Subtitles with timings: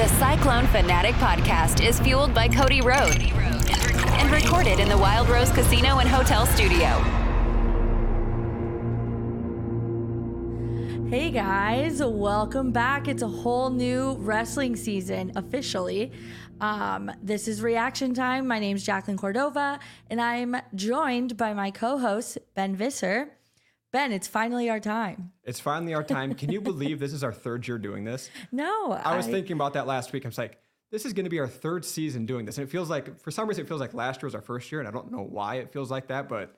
[0.00, 5.50] The Cyclone Fanatic podcast is fueled by Cody Road and recorded in the Wild Rose
[5.50, 6.88] Casino and Hotel Studio.
[11.10, 13.08] Hey guys, welcome back.
[13.08, 16.12] It's a whole new wrestling season officially.
[16.62, 18.46] Um, this is reaction time.
[18.46, 19.78] My name's Jacqueline Cordova,
[20.08, 23.36] and I'm joined by my co host, Ben Visser.
[23.92, 25.32] Ben, it's finally our time.
[25.44, 26.34] It's finally our time.
[26.34, 28.30] Can you believe this is our third year doing this?
[28.52, 30.24] No, I was thinking about that last week.
[30.24, 30.58] I was like,
[30.92, 32.58] this is going to be our third season doing this.
[32.58, 34.70] And it feels like, for some reason, it feels like last year was our first
[34.70, 34.80] year.
[34.80, 36.56] And I don't know why it feels like that, but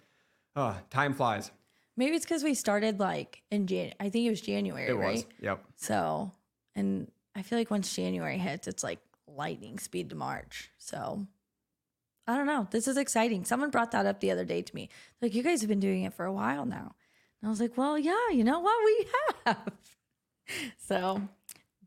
[0.56, 1.50] uh, time flies.
[1.96, 3.92] Maybe it's because we started like in Jan.
[4.00, 5.12] I think it was January, It right?
[5.16, 5.26] was.
[5.40, 5.64] Yep.
[5.76, 6.32] So,
[6.74, 10.70] and I feel like once January hits, it's like lightning speed to March.
[10.78, 11.26] So,
[12.26, 12.66] I don't know.
[12.70, 13.44] This is exciting.
[13.44, 14.88] Someone brought that up the other day to me.
[15.20, 16.94] Like, you guys have been doing it for a while now.
[17.42, 18.76] And I was like, well, yeah, you know what?
[18.84, 19.06] We
[19.46, 19.62] have.
[20.76, 21.22] So,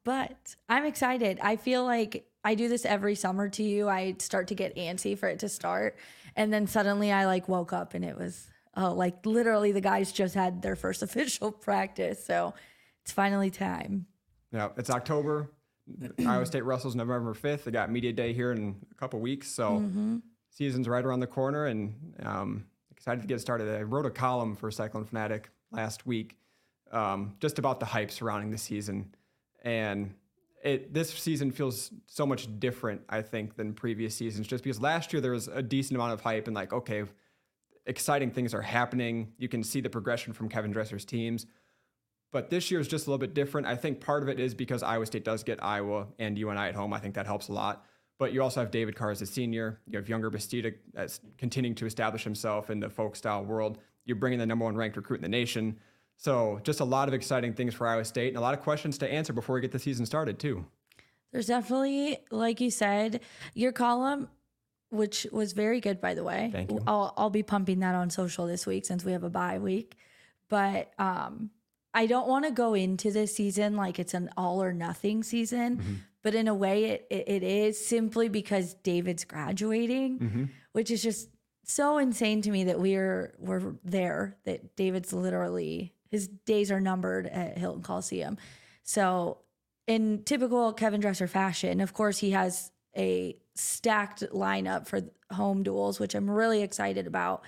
[0.04, 1.40] but I'm excited.
[1.42, 3.90] I feel like I do this every summer to you.
[3.90, 5.98] I start to get antsy for it to start.
[6.36, 10.12] And then suddenly I like woke up and it was, oh, like literally the guys
[10.12, 12.26] just had their first official practice.
[12.26, 12.56] So
[13.04, 14.08] it's finally time.
[14.52, 14.70] Yeah.
[14.78, 15.52] It's October.
[16.26, 17.66] Iowa State wrestles November 5th.
[17.66, 19.52] They got Media Day here in a couple weeks.
[19.52, 19.84] So
[20.50, 22.66] season's right around the corner and um,
[23.06, 23.70] excited to get started.
[23.70, 26.38] I wrote a column for Cyclone Fanatic last week
[26.92, 29.14] um, just about the hype surrounding the season.
[29.64, 30.16] And
[30.64, 35.14] it this season feels so much different, I think, than previous seasons, just because last
[35.14, 37.04] year there was a decent amount of hype and like, okay,
[37.86, 39.34] exciting things are happening.
[39.38, 41.46] You can see the progression from Kevin Dresser's teams.
[42.32, 43.68] But this year is just a little bit different.
[43.68, 46.74] I think part of it is because Iowa State does get Iowa and UNI at
[46.74, 46.92] home.
[46.92, 47.86] I think that helps a lot.
[48.18, 49.80] But you also have David Carr as a senior.
[49.88, 53.80] You have Yonger Bastida that's continuing to establish himself in the folk style world.
[54.06, 55.78] You're bringing the number one ranked recruit in the nation.
[56.18, 58.98] So just a lot of exciting things for Iowa State and a lot of questions
[59.00, 60.66] to answer before we get the season started too.
[61.32, 63.20] There's definitely, like you said,
[63.54, 64.30] your column,
[64.92, 66.50] which was very good, by the way.
[66.54, 66.80] Thank you.
[66.88, 69.98] I'll, I'll be pumping that on social this week since we have a bye week.
[70.48, 71.50] But um,
[71.94, 76.04] I don't want to go into this season like it's an all or nothing season.
[76.26, 80.44] But in a way, it, it, it is simply because David's graduating, mm-hmm.
[80.72, 81.30] which is just
[81.66, 84.36] so insane to me that we're we're there.
[84.46, 88.40] That David's literally his days are numbered at Hilton Coliseum.
[88.82, 89.38] So
[89.86, 96.00] in typical Kevin Dresser fashion, of course, he has a stacked lineup for home duels,
[96.00, 97.44] which I'm really excited about.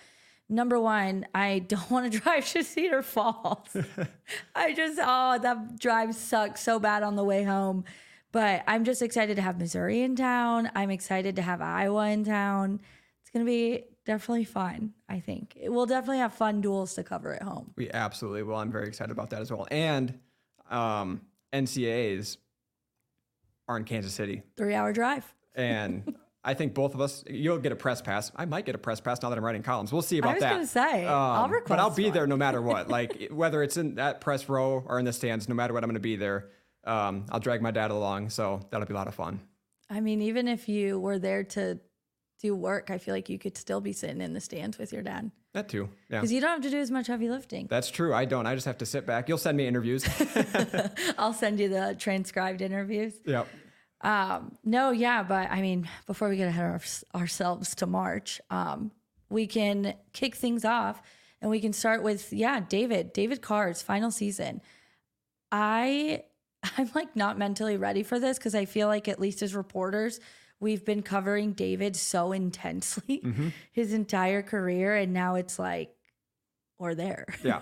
[0.49, 3.75] Number one, I don't want to drive to Cedar Falls.
[4.55, 7.83] I just, oh, that drive sucks so bad on the way home.
[8.31, 10.69] But I'm just excited to have Missouri in town.
[10.75, 12.81] I'm excited to have Iowa in town.
[13.21, 15.57] It's going to be definitely fun, I think.
[15.63, 17.71] We'll definitely have fun duels to cover at home.
[17.75, 18.55] We absolutely will.
[18.55, 19.67] I'm very excited about that as well.
[19.71, 20.19] And
[20.69, 21.21] um,
[21.53, 22.37] NCAAs
[23.67, 24.43] are in Kansas City.
[24.55, 25.33] Three hour drive.
[25.55, 28.31] And I think both of us, you'll get a press pass.
[28.35, 29.91] I might get a press pass now that I'm writing columns.
[29.91, 30.53] We'll see about that.
[30.53, 30.83] I was that.
[30.83, 32.13] gonna say, I'll request but I'll be one.
[32.13, 32.87] there no matter what.
[32.87, 35.89] Like whether it's in that press row or in the stands, no matter what, I'm
[35.89, 36.49] going to be there.
[36.87, 39.39] Um, I'll drag my dad along, so that'll be a lot of fun.
[39.89, 41.79] I mean, even if you were there to
[42.41, 45.01] do work, I feel like you could still be sitting in the stands with your
[45.01, 45.89] dad That too.
[46.09, 46.19] Yeah.
[46.19, 47.67] because you don't have to do as much heavy lifting.
[47.67, 48.13] That's true.
[48.13, 48.45] I don't.
[48.45, 49.27] I just have to sit back.
[49.27, 50.05] You'll send me interviews.
[51.17, 53.13] I'll send you the transcribed interviews.
[53.25, 53.47] yep.
[54.01, 58.39] Um, no, yeah, but I mean, before we get ahead of our, ourselves to March,
[58.51, 58.91] um,
[59.29, 61.01] we can kick things off
[61.41, 64.61] and we can start with yeah, David, David Carr's final season.
[65.51, 66.23] I
[66.77, 70.19] I'm like not mentally ready for this because I feel like at least as reporters,
[70.59, 73.49] we've been covering David so intensely mm-hmm.
[73.71, 75.95] his entire career, and now it's like
[76.79, 77.25] we're there.
[77.43, 77.61] Yeah.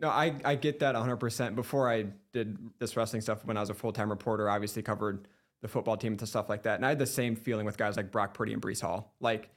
[0.00, 1.54] No, I, I get that 100%.
[1.54, 4.82] Before I did this wrestling stuff, when I was a full time reporter, I obviously
[4.82, 5.28] covered
[5.62, 6.74] the football team and stuff like that.
[6.74, 9.14] And I had the same feeling with guys like Brock Purdy and Breece Hall.
[9.20, 9.50] Like,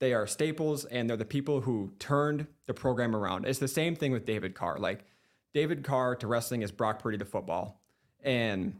[0.00, 3.46] they are staples and they're the people who turned the program around.
[3.46, 4.78] It's the same thing with David Carr.
[4.78, 5.04] Like,
[5.52, 7.80] David Carr to wrestling is Brock Purdy to football.
[8.24, 8.76] And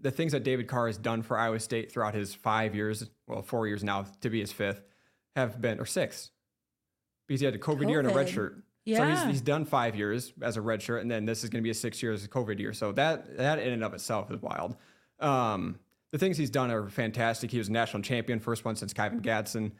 [0.00, 3.42] the things that David Carr has done for Iowa State throughout his five years, well,
[3.42, 4.82] four years now to be his fifth,
[5.34, 6.30] have been, or six,
[7.26, 8.32] because he had a COVID, year and a red COVID.
[8.32, 8.62] shirt.
[8.88, 11.60] So he's, he's done five years as a red shirt, and then this is going
[11.60, 12.72] to be a six years COVID year.
[12.72, 14.76] So that that in and of itself is wild.
[15.18, 15.80] Um,
[16.12, 17.50] the things he's done are fantastic.
[17.50, 19.72] He was a national champion, first one since Kyven Gadson.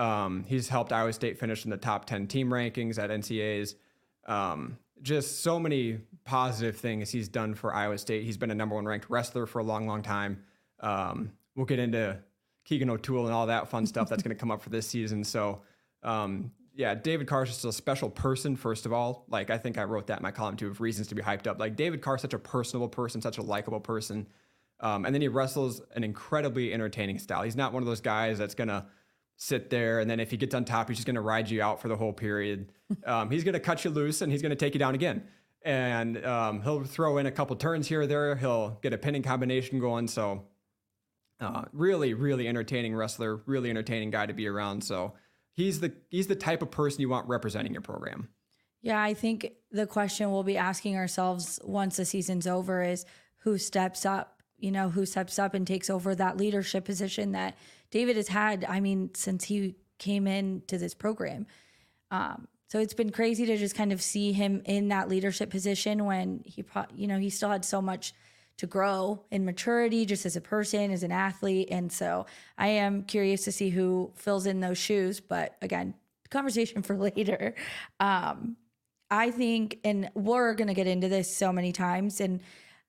[0.00, 3.74] Um, he's helped Iowa State finish in the top 10 team rankings at NCAAs.
[4.26, 8.24] Um, just so many positive things he's done for Iowa State.
[8.24, 10.42] He's been a number one ranked wrestler for a long, long time.
[10.80, 12.18] Um, we'll get into
[12.64, 15.22] Keegan O'Toole and all that fun stuff that's going to come up for this season.
[15.24, 15.62] So,
[16.02, 19.26] um, yeah, David Carr's just a special person, first of all.
[19.28, 21.46] Like, I think I wrote that in my column too of reasons to be hyped
[21.46, 21.58] up.
[21.58, 24.26] Like, David Carr's such a personable person, such a likable person.
[24.80, 27.42] Um, and then he wrestles an incredibly entertaining style.
[27.42, 28.86] He's not one of those guys that's gonna
[29.36, 31.80] sit there and then if he gets on top, he's just gonna ride you out
[31.80, 32.72] for the whole period.
[33.06, 35.24] Um, he's gonna cut you loose and he's gonna take you down again.
[35.64, 38.36] And um, he'll throw in a couple turns here or there.
[38.36, 40.08] He'll get a pinning combination going.
[40.08, 40.44] So
[41.40, 44.84] uh, really, really entertaining wrestler, really entertaining guy to be around.
[44.84, 45.14] So
[45.52, 48.28] he's the he's the type of person you want representing your program.
[48.82, 53.06] Yeah, I think the question we'll be asking ourselves once the season's over is
[53.38, 57.56] who steps up, you know, who steps up and takes over that leadership position that
[57.90, 61.46] David has had, I mean, since he came into this program.
[62.10, 66.06] Um, so it's been crazy to just kind of see him in that leadership position
[66.06, 66.64] when he,
[66.96, 68.12] you know, he still had so much
[68.56, 71.68] to grow in maturity just as a person, as an athlete.
[71.70, 72.26] And so
[72.58, 75.20] I am curious to see who fills in those shoes.
[75.20, 75.94] But again,
[76.30, 77.54] conversation for later.
[78.00, 78.56] Um,
[79.08, 82.40] I think, and we're going to get into this so many times, and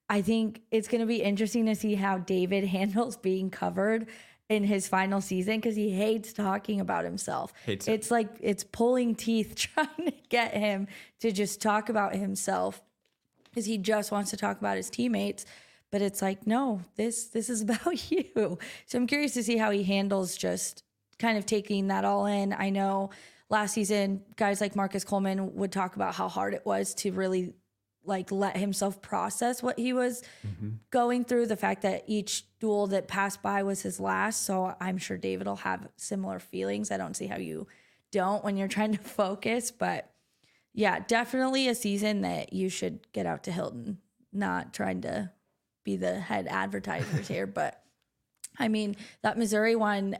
[0.10, 4.08] I think it's going to be interesting to see how David handles being covered
[4.50, 7.54] in his final season because he hates talking about himself.
[7.66, 8.12] Hates it's it.
[8.12, 10.88] like it's pulling teeth trying to get him
[11.20, 12.82] to just talk about himself
[13.46, 15.46] because he just wants to talk about his teammates.
[15.92, 18.58] But it's like, no, this this is about you.
[18.86, 20.84] So I'm curious to see how he handles just
[21.18, 22.54] kind of taking that all in.
[22.54, 23.10] I know
[23.50, 27.54] last season, guys like Marcus Coleman would talk about how hard it was to really
[28.06, 30.76] like let himself process what he was mm-hmm.
[30.92, 31.48] going through.
[31.48, 34.44] The fact that each duel that passed by was his last.
[34.44, 36.92] So I'm sure David will have similar feelings.
[36.92, 37.68] I don't see how you
[38.12, 40.12] don't when you're trying to focus, but
[40.74, 44.00] yeah, definitely a season that you should get out to Hilton.
[44.34, 45.32] Not trying to
[45.84, 47.82] be the head advertisers here, but
[48.58, 50.18] I mean, that Missouri one,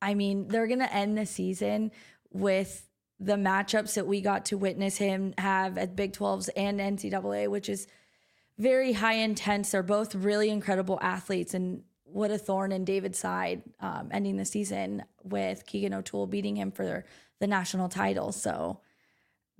[0.00, 1.90] I mean, they're going to end the season
[2.30, 2.87] with
[3.20, 7.68] the matchups that we got to witness him have at Big 12s and NCAA, which
[7.68, 7.86] is
[8.58, 9.70] very high intense.
[9.70, 11.54] They're both really incredible athletes.
[11.54, 16.56] And what a thorn in David's side um, ending the season with Keegan O'Toole beating
[16.56, 17.04] him for
[17.40, 18.32] the national title.
[18.32, 18.80] So,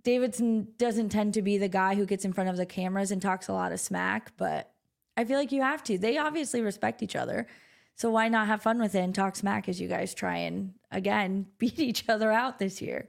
[0.05, 3.21] Davidson doesn't tend to be the guy who gets in front of the cameras and
[3.21, 4.73] talks a lot of smack, but
[5.17, 5.99] I feel like you have to.
[5.99, 7.49] They obviously respect each other.
[7.97, 10.75] So why not have fun with it and talk smack as you guys try and
[10.93, 13.09] again beat each other out this year?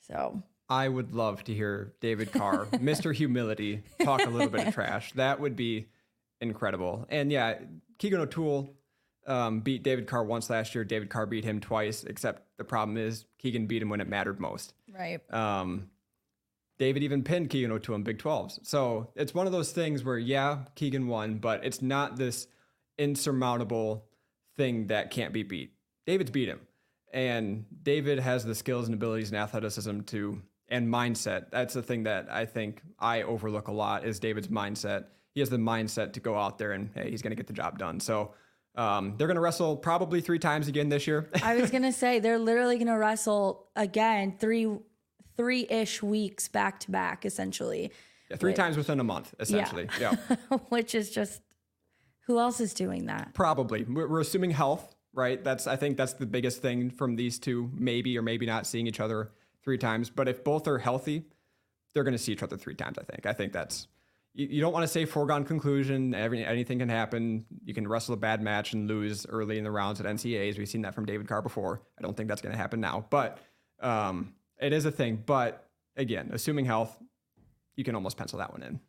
[0.00, 3.14] So I would love to hear David Carr, Mr.
[3.14, 5.12] Humility, talk a little bit of trash.
[5.12, 5.88] That would be
[6.40, 7.06] incredible.
[7.08, 7.58] And yeah,
[7.98, 8.74] Keegan O'Toole
[9.26, 10.84] um, beat David Carr once last year.
[10.84, 14.40] David Carr beat him twice, except the problem is Keegan beat him when it mattered
[14.40, 14.74] most.
[14.92, 15.20] Right.
[15.32, 15.90] Um,
[16.78, 18.60] David even pinned Keegan O'Toole in Big 12s.
[18.66, 22.46] So it's one of those things where, yeah, Keegan won, but it's not this
[22.96, 24.04] insurmountable
[24.56, 25.72] thing that can't be beat.
[26.06, 26.60] David's beat him.
[27.12, 31.50] And David has the skills and abilities and athleticism to and mindset.
[31.50, 35.06] That's the thing that I think I overlook a lot is David's mindset.
[35.32, 37.52] He has the mindset to go out there and hey, he's going to get the
[37.52, 38.00] job done.
[38.00, 38.34] So
[38.74, 41.28] um, they're going to wrestle probably three times again this year.
[41.42, 44.68] I was going to say they're literally going to wrestle again three
[45.36, 47.92] three ish weeks back to back, essentially.
[48.30, 49.88] Yeah, three times within a month, essentially.
[49.98, 50.16] Yeah.
[50.28, 50.58] yeah.
[50.68, 51.40] Which is just
[52.26, 53.32] who else is doing that?
[53.32, 53.84] Probably.
[53.84, 55.42] We're, we're assuming health, right?
[55.42, 58.86] That's I think that's the biggest thing from these two, maybe or maybe not seeing
[58.86, 59.32] each other
[59.62, 60.08] three times.
[60.08, 61.24] But if both are healthy,
[61.92, 62.98] they're going to see each other three times.
[62.98, 63.26] I think.
[63.26, 63.88] I think that's
[64.32, 66.14] you, you don't want to say foregone conclusion.
[66.14, 67.44] Every, anything can happen.
[67.64, 70.56] You can wrestle a bad match and lose early in the rounds at NCAAs.
[70.56, 71.82] We've seen that from David Carr before.
[71.98, 73.38] I don't think that's going to happen now, but
[73.80, 76.96] um, it is a thing, but again, assuming health,
[77.76, 78.80] you can almost pencil that one in.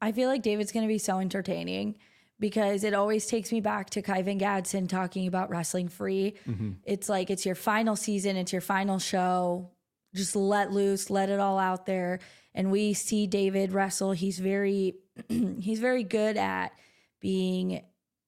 [0.00, 1.96] I feel like David's going to be so entertaining
[2.40, 6.34] because it always takes me back to Kyven Gadson talking about wrestling free.
[6.48, 6.72] Mm-hmm.
[6.84, 9.70] It's like it's your final season, it's your final show.
[10.14, 12.20] Just let loose, let it all out there.
[12.54, 14.12] And we see David wrestle.
[14.12, 14.94] He's very
[15.28, 16.72] he's very good at
[17.20, 17.82] being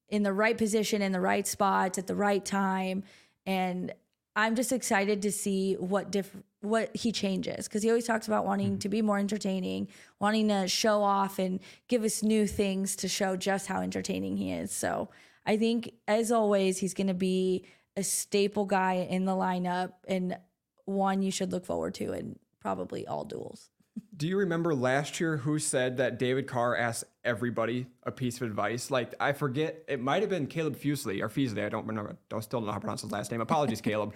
[0.08, 3.02] in the right position in the right spots at the right time
[3.44, 3.92] and
[4.36, 8.44] I'm just excited to see what different what he changes because he always talks about
[8.44, 8.78] wanting mm-hmm.
[8.78, 13.36] to be more entertaining, wanting to show off and give us new things to show
[13.36, 14.72] just how entertaining he is.
[14.72, 15.08] So
[15.46, 17.64] I think, as always, he's going to be
[17.96, 20.36] a staple guy in the lineup and
[20.84, 23.70] one you should look forward to in probably all duels.
[24.16, 28.42] Do you remember last year who said that David Carr asked everybody a piece of
[28.42, 28.90] advice?
[28.90, 31.64] Like I forget, it might have been Caleb Fusely or Feasley.
[31.64, 32.10] I don't remember.
[32.10, 33.40] I don't still don't know how to pronounce his last name.
[33.40, 34.12] Apologies, Caleb.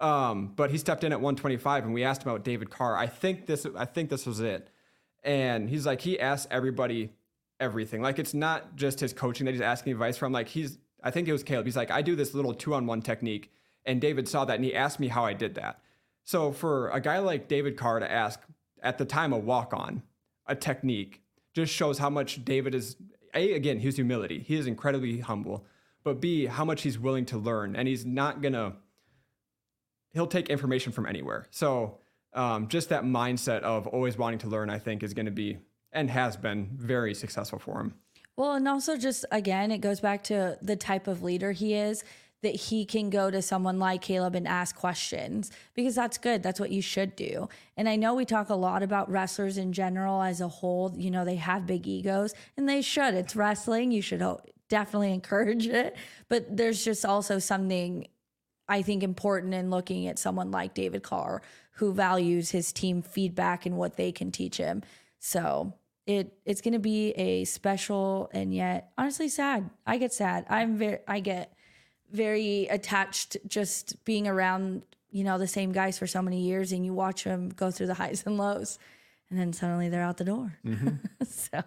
[0.00, 2.96] Um, but he stepped in at 125, and we asked about David Carr.
[2.96, 3.66] I think this.
[3.76, 4.70] I think this was it.
[5.24, 7.12] And he's like, he asked everybody
[7.60, 8.00] everything.
[8.00, 10.32] Like it's not just his coaching that he's asking advice from.
[10.32, 10.78] Like he's.
[11.02, 11.64] I think it was Caleb.
[11.64, 13.52] He's like, I do this little two-on-one technique,
[13.84, 15.80] and David saw that, and he asked me how I did that.
[16.24, 18.40] So for a guy like David Carr to ask
[18.82, 20.02] at the time a walk-on
[20.46, 21.22] a technique
[21.54, 22.96] just shows how much David is
[23.34, 24.40] a again his humility.
[24.40, 25.66] He is incredibly humble,
[26.04, 28.76] but b how much he's willing to learn, and he's not gonna.
[30.12, 31.46] He'll take information from anywhere.
[31.50, 31.98] So
[32.34, 35.58] um, just that mindset of always wanting to learn, I think, is going to be
[35.92, 37.94] and has been very successful for him.
[38.36, 42.04] Well, and also just again, it goes back to the type of leader he is
[42.42, 46.42] that he can go to someone like Caleb and ask questions because that's good.
[46.42, 47.48] That's what you should do.
[47.76, 50.94] And I know we talk a lot about wrestlers in general as a whole.
[50.96, 53.14] You know, they have big egos and they should.
[53.14, 53.90] It's wrestling.
[53.90, 54.24] You should
[54.68, 55.96] definitely encourage it.
[56.28, 58.06] But there's just also something
[58.68, 61.42] I think important in looking at someone like David Carr
[61.78, 64.82] who values his team feedback and what they can teach him.
[65.20, 65.74] So
[66.06, 69.70] it it's going to be a special and yet honestly sad.
[69.86, 70.46] I get sad.
[70.48, 71.52] I'm very I get
[72.10, 76.84] very attached just being around you know the same guys for so many years and
[76.84, 78.78] you watch them go through the highs and lows
[79.30, 80.58] and then suddenly they're out the door.
[80.64, 80.96] Mm-hmm.
[81.24, 81.62] so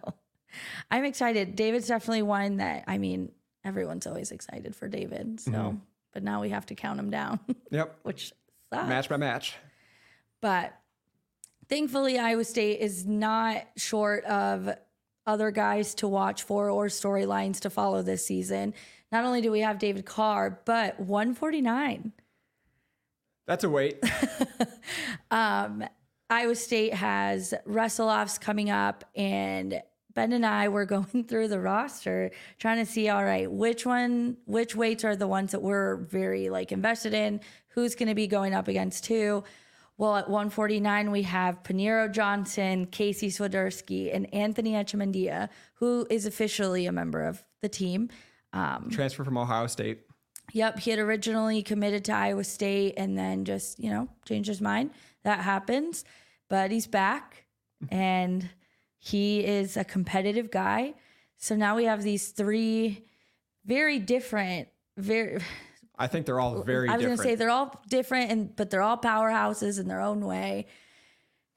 [0.89, 1.55] I'm excited.
[1.55, 3.31] David's definitely one that I mean
[3.63, 5.39] everyone's always excited for David.
[5.39, 5.77] So mm-hmm.
[6.11, 7.39] But now we have to count them down.
[7.71, 7.99] Yep.
[8.03, 8.33] which
[8.73, 8.89] sucks.
[8.89, 9.55] Match by match.
[10.41, 10.73] But
[11.69, 14.69] thankfully, Iowa State is not short of
[15.25, 18.73] other guys to watch for or storylines to follow this season.
[19.11, 22.11] Not only do we have David Carr, but 149.
[23.45, 24.03] That's a wait.
[25.31, 25.83] um,
[26.29, 29.81] Iowa State has wrestle offs coming up, and
[30.13, 34.37] Ben and I were going through the roster trying to see, all right, which one,
[34.45, 38.27] which weights are the ones that we're very like invested in, who's going to be
[38.27, 39.43] going up against who.
[39.97, 46.87] Well, at 149, we have Paniro Johnson, Casey Swiderski, and Anthony Echemendia, who is officially
[46.87, 48.09] a member of the team.
[48.51, 49.99] Um, Transfer from Ohio State.
[50.53, 54.59] Yep, he had originally committed to Iowa State and then just, you know, changed his
[54.59, 54.91] mind.
[55.23, 56.03] That happens.
[56.49, 57.45] But he's back
[57.89, 58.49] and
[59.03, 60.93] he is a competitive guy.
[61.37, 63.03] So now we have these three
[63.65, 65.39] very different, very
[65.97, 66.87] I think they're all very.
[66.87, 70.01] I was going to say they're all different, and but they're all powerhouses in their
[70.01, 70.67] own way.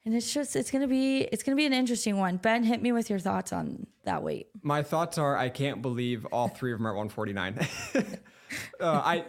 [0.05, 2.37] And it's just it's gonna be it's gonna be an interesting one.
[2.37, 4.47] Ben, hit me with your thoughts on that weight.
[4.61, 7.67] My thoughts are I can't believe all three of them are at 149.
[8.79, 9.25] uh, I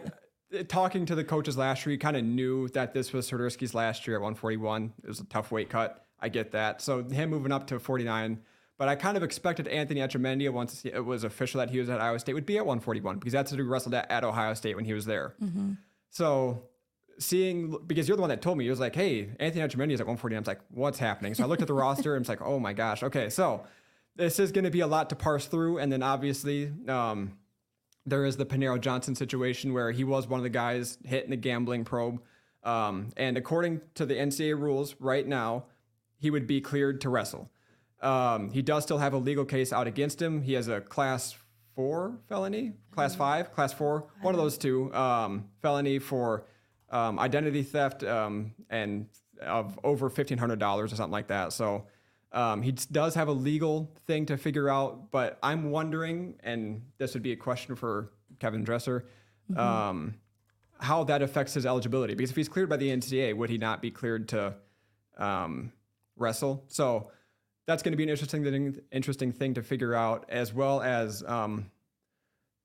[0.67, 4.07] talking to the coaches last year, you kind of knew that this was Swiderski's last
[4.07, 4.93] year at 141.
[5.03, 6.06] It was a tough weight cut.
[6.19, 6.81] I get that.
[6.81, 8.39] So him moving up to 49
[8.77, 11.99] but I kind of expected Anthony Echemendia, once it was official that he was at
[11.99, 14.75] Iowa State, would be at 141 because that's who he wrestled at, at Ohio State
[14.75, 15.33] when he was there.
[15.41, 15.73] Mm-hmm.
[16.11, 16.63] So
[17.17, 20.01] seeing, because you're the one that told me, he was like, hey, Anthony Echemendia is
[20.01, 20.35] at 140.
[20.35, 21.33] I was like, what's happening?
[21.33, 23.01] So I looked at the roster and it's like, oh my gosh.
[23.01, 23.29] Okay.
[23.29, 23.63] So
[24.15, 25.79] this is going to be a lot to parse through.
[25.79, 27.35] And then obviously, um,
[28.05, 31.31] there is the Paniro Johnson situation where he was one of the guys hit in
[31.31, 32.21] the gambling probe.
[32.63, 35.65] Um, and according to the NCAA rules right now,
[36.17, 37.49] he would be cleared to wrestle.
[38.01, 40.41] Um, he does still have a legal case out against him.
[40.41, 41.35] He has a class
[41.75, 43.19] four felony, class mm-hmm.
[43.19, 46.45] five, class four, one of those two um, felony for
[46.89, 49.07] um, identity theft um, and
[49.41, 51.53] of over fifteen hundred dollars or something like that.
[51.53, 51.85] So
[52.31, 55.11] um, he does have a legal thing to figure out.
[55.11, 59.07] But I'm wondering, and this would be a question for Kevin Dresser.
[59.51, 59.59] Mm-hmm.
[59.59, 60.15] Um,
[60.79, 63.81] how that affects his eligibility because if he's cleared by the NCAA, would he not
[63.81, 64.53] be cleared to
[66.17, 66.63] wrestle?
[66.67, 67.11] So
[67.65, 71.23] that's going to be an interesting thing, interesting thing to figure out, as well as
[71.23, 71.69] um,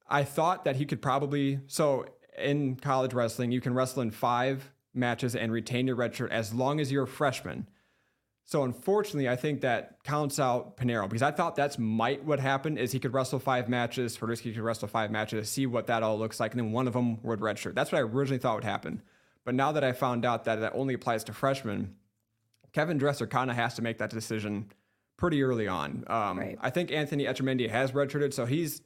[0.08, 1.60] I thought that he could probably.
[1.66, 2.06] So
[2.38, 6.52] in college wrestling, you can wrestle in five matches and retain your red shirt as
[6.54, 7.66] long as you're a freshman.
[8.44, 12.78] So unfortunately, I think that counts out Paniro because I thought that's might what happened
[12.78, 16.18] is he could wrestle five matches, Swiderski could wrestle five matches, see what that all
[16.18, 17.74] looks like, and then one of them would redshirt.
[17.74, 19.02] That's what I originally thought would happen.
[19.44, 21.94] But now that I found out that that only applies to freshmen,
[22.72, 24.72] Kevin Dresser kind of has to make that decision
[25.16, 26.04] pretty early on.
[26.06, 26.58] Um, right.
[26.60, 28.82] I think Anthony Echemendia has redshirted, so he's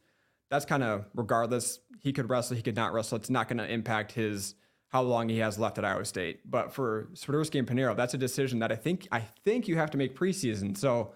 [0.50, 1.80] that's kind of regardless.
[2.00, 3.16] He could wrestle, he could not wrestle.
[3.16, 4.54] It's not going to impact his
[4.88, 6.48] how long he has left at Iowa State.
[6.48, 9.90] But for Swiderski and Paniro, that's a decision that I think I think you have
[9.92, 10.76] to make preseason.
[10.76, 11.14] So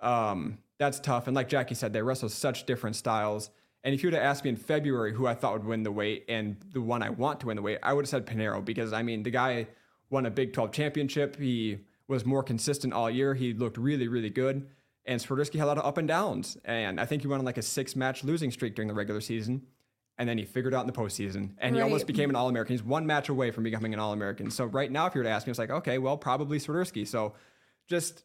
[0.00, 1.26] um, that's tough.
[1.26, 3.50] And like Jackie said, they wrestle such different styles.
[3.84, 5.92] And if you were to ask me in February who I thought would win the
[5.92, 8.64] weight and the one I want to win the weight, I would have said Paniro
[8.64, 9.66] because I mean the guy
[10.08, 11.36] won a Big 12 championship.
[11.38, 11.78] He
[12.08, 13.34] was more consistent all year.
[13.34, 14.68] He looked really, really good.
[15.04, 16.56] And Swiderski had a lot of up and downs.
[16.64, 19.20] And I think he went on like a six match losing streak during the regular
[19.20, 19.62] season.
[20.18, 21.50] And then he figured out in the postseason.
[21.58, 21.74] And right.
[21.74, 22.74] he almost became an All American.
[22.74, 24.50] He's one match away from becoming an All American.
[24.50, 27.06] So right now, if you were to ask me, it's like, okay, well, probably Swiderski.
[27.06, 27.34] So
[27.88, 28.24] just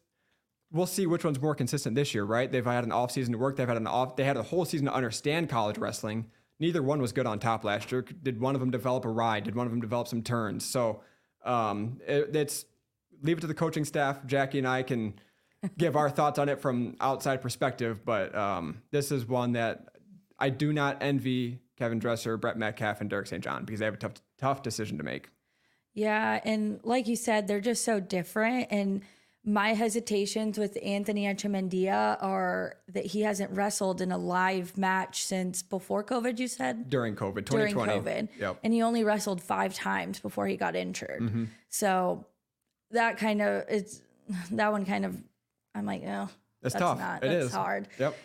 [0.70, 2.50] we'll see which one's more consistent this year, right?
[2.50, 3.56] They've had an off season to work.
[3.56, 4.16] They've had an off.
[4.16, 6.26] They had a whole season to understand college wrestling.
[6.60, 8.02] Neither one was good on top last year.
[8.02, 9.44] Did one of them develop a ride?
[9.44, 10.66] Did one of them develop some turns?
[10.66, 11.02] So
[11.44, 12.64] um, it, it's
[13.22, 14.24] leave it to the coaching staff.
[14.26, 15.14] Jackie and I can
[15.76, 19.88] give our thoughts on it from outside perspective, but um, this is one that
[20.38, 23.42] I do not envy Kevin Dresser, Brett Metcalf, and Derek St.
[23.42, 25.30] John because they have a tough, tough decision to make.
[25.94, 28.68] Yeah, and like you said, they're just so different.
[28.70, 29.02] And
[29.44, 35.62] my hesitations with Anthony Echemendia are that he hasn't wrestled in a live match since
[35.62, 36.38] before COVID.
[36.38, 38.58] You said during COVID, during COVID, Yep.
[38.62, 41.48] and he only wrestled five times before he got injured.
[41.68, 42.26] So
[42.90, 44.00] that kind of it's
[44.52, 45.16] that one kind of
[45.74, 46.28] I'm like, oh,
[46.62, 46.98] That's, that's tough.
[46.98, 47.52] not It that's is.
[47.52, 47.88] hard.
[47.98, 48.16] Yep.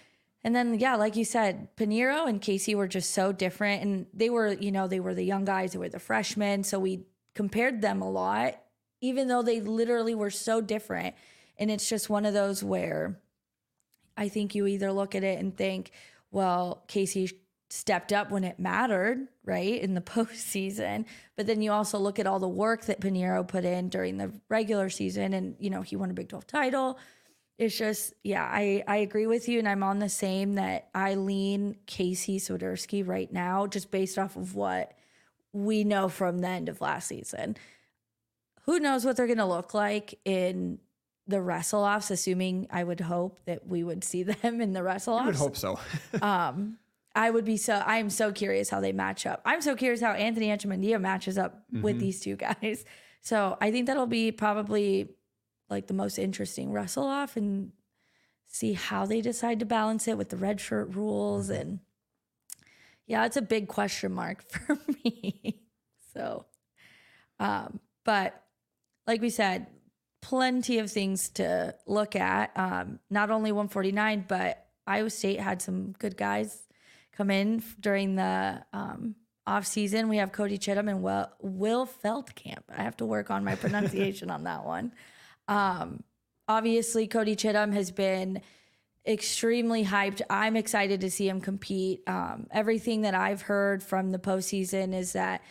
[0.46, 4.30] And then yeah, like you said, Paniro and Casey were just so different and they
[4.30, 7.06] were, you know, they were the young guys, they were the freshmen, so we
[7.36, 8.60] compared them a lot
[9.04, 11.14] even though they literally were so different.
[11.58, 13.20] And it's just one of those where
[14.16, 15.92] I think you either look at it and think,
[16.32, 17.30] well, Casey
[17.74, 21.06] stepped up when it mattered, right, in the postseason.
[21.36, 24.32] But then you also look at all the work that Paniro put in during the
[24.48, 27.00] regular season, and you know he won a Big Twelve title.
[27.58, 31.16] It's just, yeah, I I agree with you, and I'm on the same that I
[31.16, 34.94] lean Casey Swiderski right now, just based off of what
[35.52, 37.58] we know from the end of last season.
[38.66, 40.80] Who knows what they're going to look like in
[41.28, 42.12] the wrestle offs?
[42.12, 45.24] Assuming I would hope that we would see them in the wrestle offs.
[45.24, 45.80] I would hope so.
[46.22, 46.78] Um,
[47.16, 47.76] I would be so.
[47.76, 49.42] I am so curious how they match up.
[49.46, 52.86] I'm so curious how Anthony Echemendia matches up with these two guys.
[53.26, 55.08] So I think that'll be probably
[55.70, 57.72] like the most interesting wrestle off and
[58.48, 61.80] see how they decide to balance it with the red shirt rules and
[63.08, 65.62] yeah, it's a big question mark for me.
[66.14, 66.46] so,
[67.40, 68.44] um, but
[69.08, 69.68] like we said,
[70.22, 72.52] plenty of things to look at.
[72.56, 76.64] Um, not only 149, but Iowa State had some good guys
[77.16, 79.16] come in during the um,
[79.46, 80.10] off season.
[80.10, 82.64] We have Cody Chittum and Will, Will Feldkamp.
[82.76, 84.94] I have to work on my pronunciation on that one.
[85.48, 86.04] Um,
[86.48, 88.42] obviously, Cody Chittum has been
[89.06, 90.22] extremely hyped.
[90.30, 92.02] I'm excited to see him compete.
[92.08, 95.42] Um, everything that I've heard from the postseason is that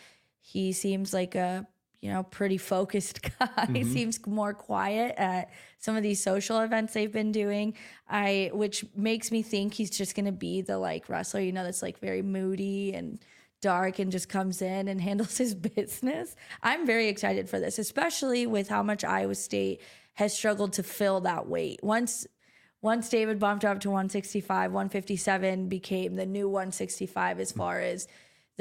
[0.41, 1.67] he seems like a
[2.03, 3.69] you know pretty focused guy.
[3.73, 7.75] He seems more quiet at some of these social events they've been doing.
[8.09, 11.65] I which makes me think he's just going to be the like wrestler you know
[11.65, 13.19] that's like very moody and
[13.63, 16.37] dark and just comes in and handles his business.
[16.63, 19.81] I'm very excited for this, especially with how much Iowa State
[20.15, 21.81] has struggled to fill that weight.
[21.83, 22.27] Once
[22.83, 27.57] once David bumped up to 165, 157 became the new 165 as mm.
[27.57, 28.09] far as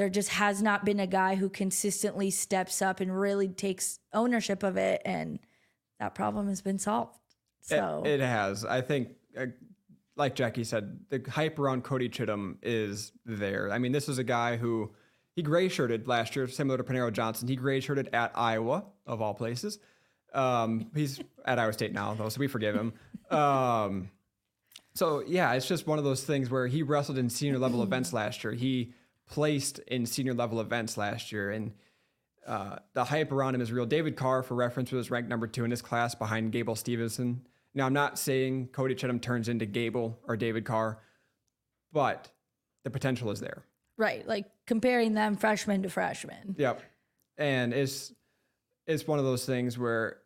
[0.02, 4.64] there just has not been a guy who consistently steps up and really takes ownership
[4.64, 5.38] of it and
[6.00, 7.20] that problem has been solved.
[7.60, 8.66] So It, it has.
[8.66, 9.46] I think, uh,
[10.16, 13.72] like Jackie said, the hype around Cody Chittum is there.
[13.72, 14.92] I mean, this is a guy who
[15.36, 17.48] he gray shirted last year, similar to Paniro Johnson.
[17.48, 19.78] He gray shirted at Iowa, of all places.
[20.34, 22.94] Um, he's at Iowa State now, though, so we forgive him.
[23.30, 24.10] Um,
[24.96, 28.14] so yeah, it's just one of those things where he wrestled in senior level events
[28.14, 28.54] last year.
[28.54, 28.96] He
[29.32, 31.72] placed in senior level events last year, and
[32.46, 33.88] uh, the hype around him is real.
[33.88, 37.40] David Carr, for reference, was ranked number two in his class behind Gable Steveson.
[37.74, 41.00] Now, I'm not saying Cody Chittum turns into Gable or David Carr,
[41.92, 42.30] but
[42.84, 43.64] the potential is there.
[43.98, 46.56] right, like comparing them freshman to freshman.
[46.58, 46.82] Yep.
[47.38, 48.14] And it's
[48.88, 50.18] it's one of those things where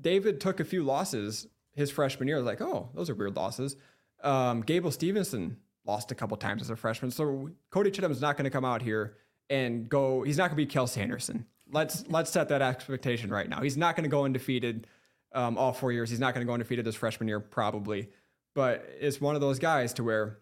[0.00, 2.40] David took a few losses his freshman year.
[2.40, 3.76] Like, oh, those are weird losses.
[4.22, 7.10] Um, Gable Steveson lost a couple times as a freshman.
[7.10, 9.16] So Cody Chittum is not going to come out here
[9.48, 10.22] and go.
[10.22, 11.46] He's not going to be Cael Sanderson.
[11.70, 13.60] Let's let's set that expectation right now.
[13.62, 14.86] He's not going to go undefeated
[15.32, 16.10] um, all four years.
[16.10, 18.08] He's not going to go undefeated his freshman year probably.
[18.54, 20.38] But it's one of those guys to where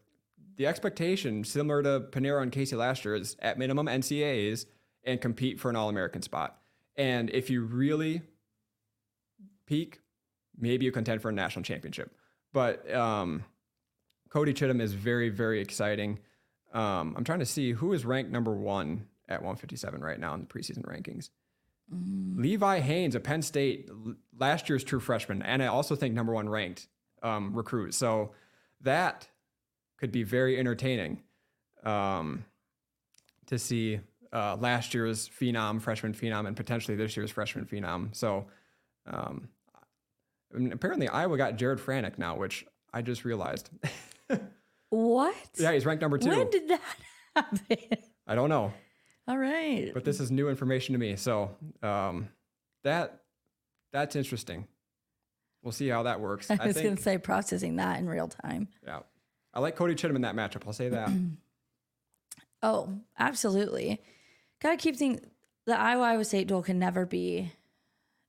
[0.57, 4.67] the expectation, similar to Paniro and Casey last year, is at minimum NCAAs
[5.05, 6.59] and compete for an All American spot.
[6.97, 8.23] And if you really
[9.67, 10.01] peak,
[10.59, 12.13] maybe you contend for a national championship.
[12.53, 13.45] But um,
[14.31, 16.19] Cody Chittum is very, very exciting.
[16.73, 20.41] Um, I'm trying to see who is ranked number one at 157 right now in
[20.41, 21.31] the preseason rankings.
[21.91, 23.89] Levi Haynes a Penn State,
[24.39, 26.87] last year's true freshman, and I also think number one ranked
[27.23, 27.95] um, recruit.
[27.95, 28.33] So
[28.83, 29.27] that
[29.97, 31.23] could be very entertaining
[31.85, 32.45] um,
[33.47, 34.01] to see
[34.33, 38.15] uh, last year's phenom, freshman phenom, and potentially this year's freshman phenom.
[38.15, 38.47] So
[39.07, 39.49] um,
[40.55, 43.71] I mean, apparently Iowa got Jared Franek now, which I just realized.
[44.91, 45.35] What?
[45.59, 46.31] yeah, he's ranked number two.
[46.31, 46.81] When did that
[47.37, 47.99] happen?
[48.27, 48.73] I don't know,
[49.27, 49.91] All right.
[49.93, 51.17] but this is new information to me.
[51.17, 52.29] So um,
[52.85, 53.21] that
[53.93, 54.67] that's interesting.
[55.63, 56.51] We'll see how that works.
[56.51, 58.69] I I was going to say processing that in real time.
[58.87, 59.01] Yeah,
[59.53, 60.63] I like Cody Chittum in that matchup.
[60.67, 61.11] I'll say that.
[62.61, 64.03] Oh, absolutely.
[64.61, 65.25] Got to keep thinking
[65.67, 67.53] the Iowa State duel can never be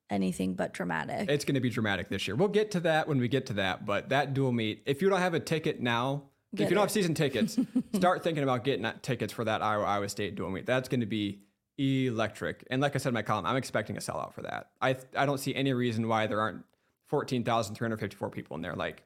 [0.09, 1.29] anything but dramatic.
[1.29, 2.35] It's going to be dramatic this year.
[2.35, 3.85] We'll get to that when we get to that.
[3.85, 6.23] But that dual meet, if you don't have a ticket now,
[6.55, 7.59] Get if you don't have season tickets,
[7.93, 10.65] start thinking about getting tickets for that Iowa Iowa State dual meet.
[10.65, 11.41] That's going to be
[11.77, 12.65] electric.
[12.69, 14.71] And like I said in my column, I'm expecting a sellout for that.
[14.81, 16.63] I I don't see any reason why there aren't
[17.07, 18.75] 14,354 people in there.
[18.75, 19.03] Like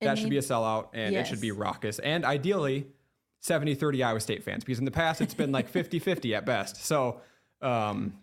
[0.00, 1.98] that should be a sellout and it should be raucous.
[1.98, 2.86] And ideally,
[3.40, 6.44] 70 30 Iowa State fans because in the past it's been like 50 50 at
[6.44, 6.84] best.
[6.84, 7.20] So,
[7.62, 8.14] um,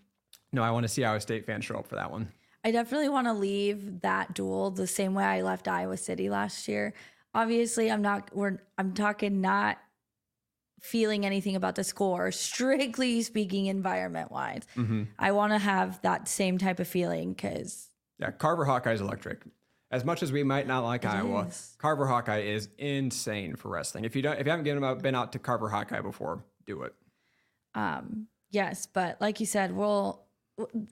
[0.52, 2.30] no, I want to see Iowa State fans show up for that one.
[2.64, 6.68] I definitely want to leave that duel the same way I left Iowa City last
[6.68, 6.94] year.
[7.36, 9.78] Obviously, I'm not we're I'm talking not
[10.82, 14.64] feeling anything about the score, strictly speaking environment wise.
[14.76, 15.04] Mm-hmm.
[15.20, 19.44] I want to have that same type of feeling cuz Yeah, Carver Hawkeye's electric.
[19.92, 21.76] As much as we might not like Iowa, is.
[21.78, 24.06] Carver Hawkeye is insane for wrestling.
[24.06, 26.82] If you don't, if you haven't given out, been out to Carver Hawkeye before, do
[26.82, 26.96] it.
[27.76, 30.25] um yes, but like you said, we'll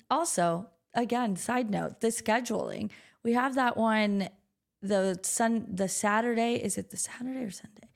[0.10, 2.90] also again, side note, the scheduling.
[3.24, 4.30] We have that one
[4.82, 7.88] the sun the Saturday, is it the Saturday or Sunday?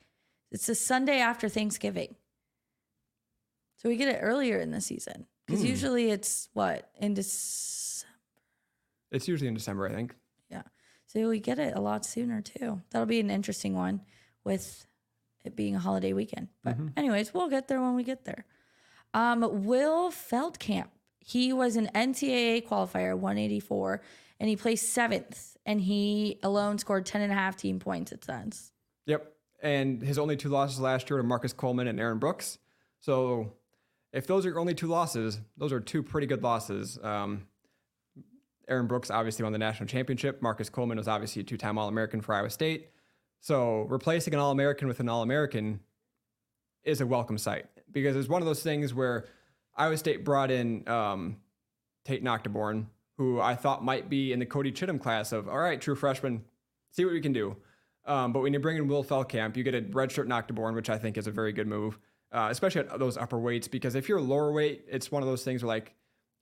[0.50, 2.14] It's the Sunday after Thanksgiving.
[3.76, 8.14] So we get it earlier in the season because usually it's what in December.
[9.12, 10.14] It's usually in December, I think.
[10.50, 10.62] Yeah,
[11.06, 12.82] so we get it a lot sooner too.
[12.90, 14.00] That'll be an interesting one
[14.44, 14.86] with
[15.44, 16.48] it being a holiday weekend.
[16.64, 18.46] But anyways, we'll get there when we get there.
[19.14, 20.88] Um, Will Feldkamp,
[21.28, 24.00] he was an NCAA qualifier, 184,
[24.40, 28.12] and he placed seventh, and he alone scored 10 and a half team points.
[28.12, 28.72] It says.
[29.04, 29.30] Yep.
[29.62, 32.56] And his only two losses last year were Marcus Coleman and Aaron Brooks.
[33.00, 33.52] So
[34.10, 36.98] if those are your only two losses, those are two pretty good losses.
[37.02, 37.46] Um,
[38.66, 40.40] Aaron Brooks obviously won the national championship.
[40.40, 42.88] Marcus Coleman was obviously a two-time All-American for Iowa State.
[43.40, 45.80] So replacing an All-American with an All-American
[46.84, 49.26] is a welcome sight because it's one of those things where
[49.78, 51.36] Iowa State brought in um,
[52.04, 52.86] Tate Naaktgeboren,
[53.16, 56.44] who I thought might be in the Cody Chittum class of, all right, true freshman,
[56.90, 57.56] see what we can do.
[58.04, 60.98] Um, but when you bring in Will Feldkamp, you get a redshirt Naaktgeboren, which I
[60.98, 61.98] think is a very good move,
[62.32, 65.44] uh, especially at those upper weights, because if you're lower weight, it's one of those
[65.44, 65.94] things where like,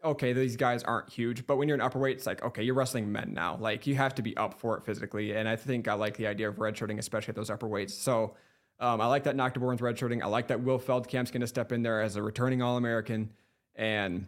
[0.04, 2.74] okay, these guys aren't huge, but when you're an upper weight, it's like, okay, you're
[2.74, 3.56] wrestling men now.
[3.58, 5.34] Like you have to be up for it physically.
[5.34, 7.94] And I think I like the idea of redshirting, especially at those upper weights.
[7.94, 8.36] So
[8.78, 10.22] um, I like that Naaktgeboren's redshirting.
[10.22, 13.32] I like that Will Feldkamp's going to step in there as a returning All-American
[13.74, 14.26] and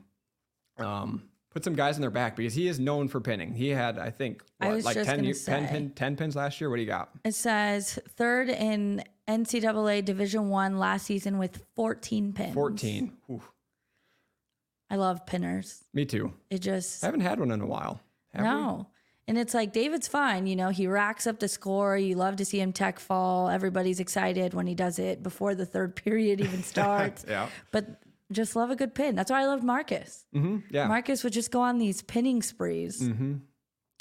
[0.78, 3.54] um, put some guys in their back because he is known for pinning.
[3.54, 6.60] He had, I think, what, was like just 10, gonna 10, pin, 10 pins last
[6.60, 6.70] year.
[6.70, 7.10] What do you got?
[7.24, 12.54] It says third in NCAA Division One last season with 14 pins.
[12.54, 13.12] 14.
[13.30, 13.50] Oof.
[14.90, 15.84] I love pinners.
[15.92, 16.32] Me too.
[16.48, 18.00] It just I haven't had one in a while.
[18.32, 18.44] Have
[18.78, 18.86] we?
[19.28, 21.96] And it's like David's fine, you know, he racks up the score.
[21.96, 23.48] You love to see him tech fall.
[23.48, 27.24] Everybody's excited when he does it before the third period even starts.
[27.28, 27.48] Yeah.
[27.70, 28.00] But
[28.32, 29.14] just love a good pin.
[29.14, 30.24] That's why I loved Marcus.
[30.32, 30.88] hmm Yeah.
[30.88, 33.00] Marcus would just go on these pinning sprees.
[33.06, 33.34] hmm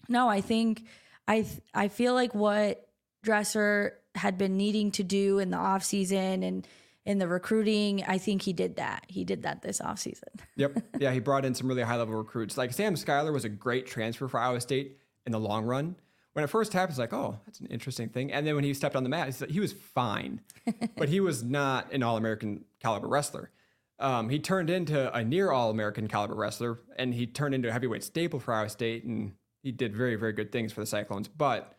[0.09, 0.83] No, I think
[1.27, 2.87] I th- I feel like what
[3.23, 6.65] Dresser had been needing to do in the off season and
[7.05, 9.05] in the recruiting, I think he did that.
[9.07, 10.29] He did that this off season.
[10.57, 10.77] Yep.
[10.99, 12.57] Yeah, he brought in some really high level recruits.
[12.57, 15.95] Like Sam Schuyler was a great transfer for Iowa State in the long run.
[16.33, 18.31] When it first happened, it's like, oh, that's an interesting thing.
[18.31, 20.41] And then when he stepped on the mat, he was fine,
[20.97, 23.51] but he was not an All American caliber wrestler.
[23.99, 27.71] Um, he turned into a near All American caliber wrestler, and he turned into a
[27.71, 31.27] heavyweight staple for Iowa State, and he did very, very good things for the Cyclones.
[31.27, 31.75] But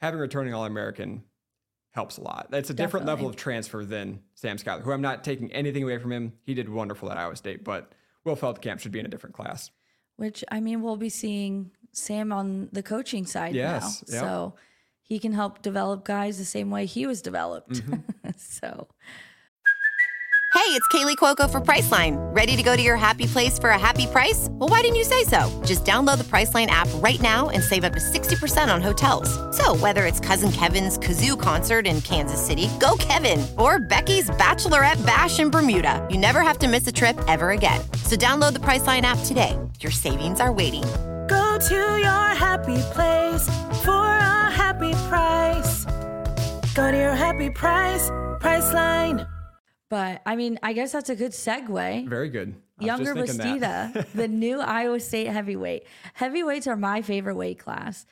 [0.00, 1.24] having returning All American
[1.92, 2.48] helps a lot.
[2.50, 5.98] That's a different level of transfer than Sam Schuyler, who I'm not taking anything away
[5.98, 6.34] from him.
[6.44, 7.92] He did wonderful at Iowa State, but
[8.24, 9.70] Will Feldkamp should be in a different class.
[10.16, 14.22] Which I mean, we'll be seeing Sam on the coaching side Yes, now, yep.
[14.22, 14.54] so
[15.02, 17.72] he can help develop guys the same way he was developed.
[17.72, 18.30] Mm-hmm.
[18.36, 18.88] so
[20.54, 22.16] Hey, it's Kaley Cuoco for Priceline.
[22.34, 24.48] Ready to go to your happy place for a happy price?
[24.50, 25.48] Well, why didn't you say so?
[25.64, 29.30] Just download the Priceline app right now and save up to 60% on hotels.
[29.56, 35.04] So, whether it's Cousin Kevin's Kazoo concert in Kansas City, go Kevin, or Becky's Bachelorette
[35.06, 37.80] Bash in Bermuda, you never have to miss a trip ever again.
[38.04, 39.56] So, download the Priceline app today.
[39.80, 40.84] Your savings are waiting.
[41.58, 43.48] Go to your happy place
[43.84, 45.84] for a happy price.
[46.76, 49.26] Go to your happy price, Priceline.
[49.88, 52.08] but I mean, I guess that's a good segue.
[52.08, 52.54] Very good.
[52.78, 53.92] I Yonger thinking that.
[53.92, 55.88] Bastida, the new Iowa State heavyweight.
[56.14, 58.06] Heavyweights are my favorite weight class.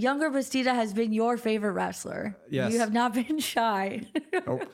[0.00, 2.34] Yonger Bastida has been your favorite wrestler.
[2.48, 2.72] Yes.
[2.72, 4.06] You have not been shy.
[4.46, 4.72] Nope.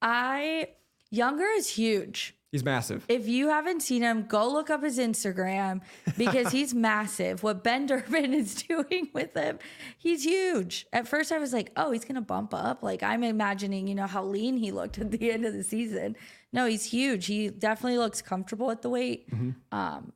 [0.00, 0.68] I
[1.12, 2.34] Yonger is huge.
[2.54, 3.04] He's massive.
[3.08, 5.80] If you haven't seen him, go look up his Instagram
[6.16, 7.42] because he's massive.
[7.42, 9.58] What Ben Durbin is doing with him,
[9.98, 10.86] he's huge.
[10.92, 12.84] At first, I was like, oh, he's going to bump up.
[12.84, 16.14] Like, I'm imagining, you know, how lean he looked at the end of the season.
[16.52, 17.26] No, he's huge.
[17.26, 19.28] He definitely looks comfortable at the weight.
[19.72, 20.12] Um,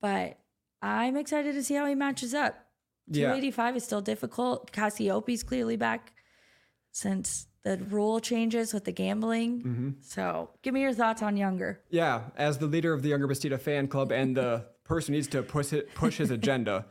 [0.00, 0.38] but
[0.80, 2.54] I'm excited to see how he matches up.
[3.06, 3.26] Yeah.
[3.26, 4.72] 285 is still difficult.
[4.72, 6.14] Cassiope's clearly back
[6.90, 9.62] since the rule changes with the gambling.
[9.62, 9.90] Mm-hmm.
[10.00, 11.78] So give me your thoughts on Yonger.
[11.90, 15.28] Yeah, as the leader of the Yonger Bastida fan club and the person who needs
[15.28, 16.86] to push it, push his agenda,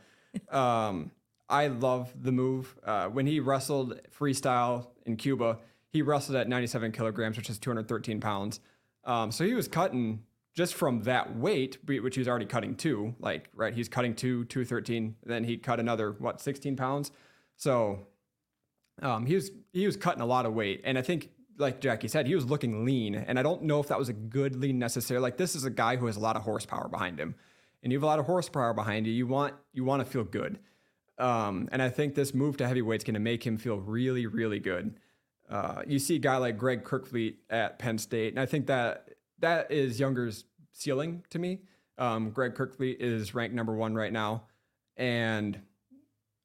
[0.50, 1.10] um,
[1.48, 2.74] I love the move.
[2.84, 5.58] Uh, when he wrestled freestyle in Cuba,
[5.90, 8.60] he wrestled at 97 kilograms, which is 213 pounds.
[9.04, 10.22] Um, so he was cutting
[10.54, 13.14] just from that weight, which he was already cutting two.
[13.18, 15.16] Like, right, he's cutting two, 213.
[15.24, 17.10] Then he cut another what, 16 pounds.
[17.56, 18.06] So
[19.00, 22.08] um, he was he was cutting a lot of weight, and I think like Jackie
[22.08, 24.78] said, he was looking lean, and I don't know if that was a good lean
[24.78, 25.22] necessarily.
[25.22, 27.34] Like this is a guy who has a lot of horsepower behind him,
[27.82, 29.12] and you have a lot of horsepower behind you.
[29.12, 30.58] You want you want to feel good,
[31.18, 34.26] um, and I think this move to heavyweight is going to make him feel really
[34.26, 34.98] really good.
[35.48, 39.10] Uh, you see a guy like Greg Kerkvliet at Penn State, and I think that
[39.40, 41.60] that is Yonger's ceiling to me.
[41.98, 44.44] Um, Greg Kerkvliet is ranked number one right now,
[44.96, 45.60] and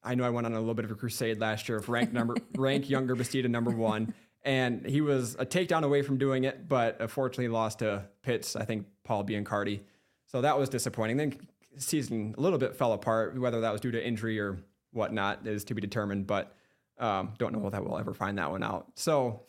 [0.08, 2.14] I know I went on a little bit of a crusade last year of rank
[2.14, 6.66] number rank Yonger Bastida number one, and he was a takedown away from doing it,
[6.66, 8.56] but unfortunately lost to Pitts.
[8.56, 9.80] I think Paul Biancardi,
[10.26, 11.18] so that was disappointing.
[11.18, 11.36] Then
[11.76, 13.38] season a little bit fell apart.
[13.38, 14.58] Whether that was due to injury or
[14.92, 16.56] whatnot is to be determined, but
[16.98, 18.86] um, don't know that we'll ever find that one out.
[18.94, 19.42] So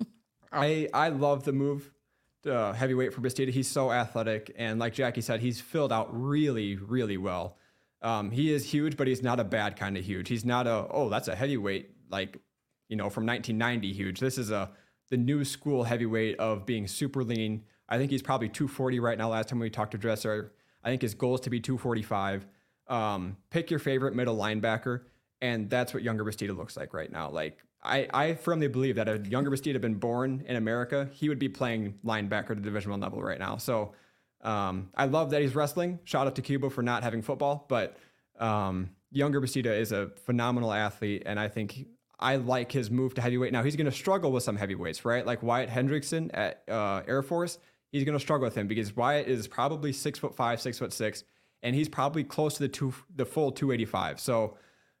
[0.52, 1.90] I I love the move.
[2.48, 3.48] Uh, heavyweight for Bastida.
[3.48, 7.56] He's so athletic, and like Jackie said, he's filled out really, really well.
[8.04, 10.28] Um, he is huge, but he's not a bad kind of huge.
[10.28, 12.38] He's not a oh that's a heavyweight like
[12.88, 14.20] you know from 1990 huge.
[14.20, 14.70] This is a
[15.10, 17.64] the new school heavyweight of being super lean.
[17.88, 19.30] I think he's probably 240 right now.
[19.30, 22.46] Last time we talked to Dresser, I think his goal is to be 245.
[22.88, 25.02] Um, pick your favorite middle linebacker,
[25.40, 27.30] and that's what Yonger Bastida looks like right now.
[27.30, 31.30] Like I, I firmly believe that if Yonger Bastida had been born in America, he
[31.30, 33.56] would be playing linebacker at the division one level right now.
[33.56, 33.92] So
[34.44, 35.98] um, I love that he's wrestling.
[36.04, 37.96] Shout out to Cuba for not having football, but
[38.38, 41.86] um, Yonger Bastida is a phenomenal athlete, and I think
[42.18, 43.52] I like his move to heavyweight.
[43.52, 45.24] Now he's going to struggle with some heavyweights, right?
[45.24, 47.58] Like Wyatt Hendrickson at uh, Air Force.
[47.90, 50.92] He's going to struggle with him because Wyatt is probably six foot five, six foot
[50.92, 51.24] six,
[51.62, 54.20] and he's probably close to the two, the full 285.
[54.20, 54.58] So,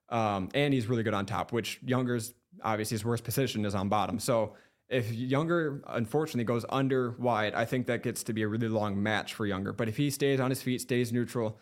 [0.08, 3.88] um, and he's really good on top, which Yonger's obviously his worst position is on
[3.88, 4.18] bottom.
[4.18, 4.54] So
[4.88, 9.02] if Yonger unfortunately goes under Wyatt, I think that gets to be a really long
[9.02, 9.76] match for Yonger.
[9.76, 11.58] But if he stays on his feet, stays neutral,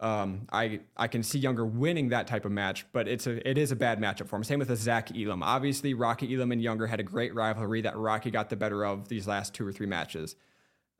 [0.00, 2.84] um, I I can see Yonger winning that type of match.
[2.92, 4.44] But it's a it is a bad matchup for him.
[4.44, 5.42] Same with a Zach Elam.
[5.42, 9.08] Obviously, Rocky Elam and Yonger had a great rivalry that Rocky got the better of
[9.08, 10.34] these last two or three matches.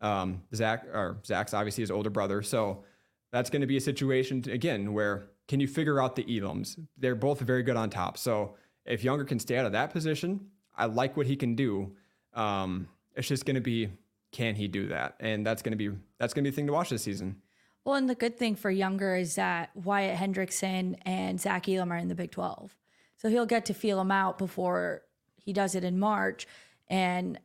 [0.00, 2.84] Um, Zach or Zach's obviously his older brother, so
[3.32, 6.78] that's going to be a situation again where can you figure out the Elams?
[6.96, 8.16] They're both very good on top.
[8.16, 8.54] So
[8.87, 11.92] if Yonger can stay out of that position, I like what he can do.
[12.34, 13.90] Um, it's just going to be
[14.32, 16.66] can he do that, and that's going to be that's going to be the thing
[16.66, 17.40] to watch this season.
[17.84, 21.96] Well, and the good thing for Yonger is that Wyatt Hendrickson and Zach Elam are
[21.96, 22.74] in the Big 12.
[23.18, 25.02] So he'll get to feel them out before
[25.37, 26.46] he does it in March.
[26.88, 27.38] And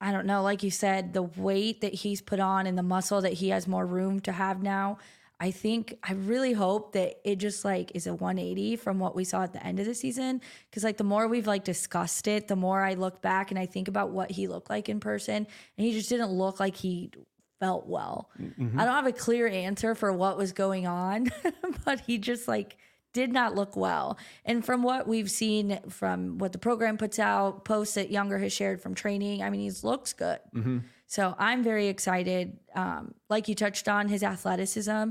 [0.00, 3.20] I don't know, like you said, the weight that he's put on and the muscle
[3.22, 4.98] that he has more room to have now.
[5.42, 9.24] I think I really hope that it just like is a 180 from what we
[9.24, 10.40] saw at the end of the season.
[10.70, 13.66] Cause like the more we've like discussed it, the more I look back and I
[13.66, 15.34] think about what he looked like in person.
[15.76, 17.10] And he just didn't look like he
[17.58, 18.30] felt well.
[18.40, 18.78] Mm-hmm.
[18.78, 21.32] I don't have a clear answer for what was going on,
[21.84, 22.76] but he just like
[23.12, 24.18] did not look well.
[24.44, 28.52] And from what we've seen from what the program puts out, posts that Yonger has
[28.52, 30.38] shared from training, I mean, he looks good.
[30.54, 30.78] Mm-hmm.
[31.06, 32.58] So I'm very excited.
[32.74, 35.10] Um, like you touched on, his athleticism.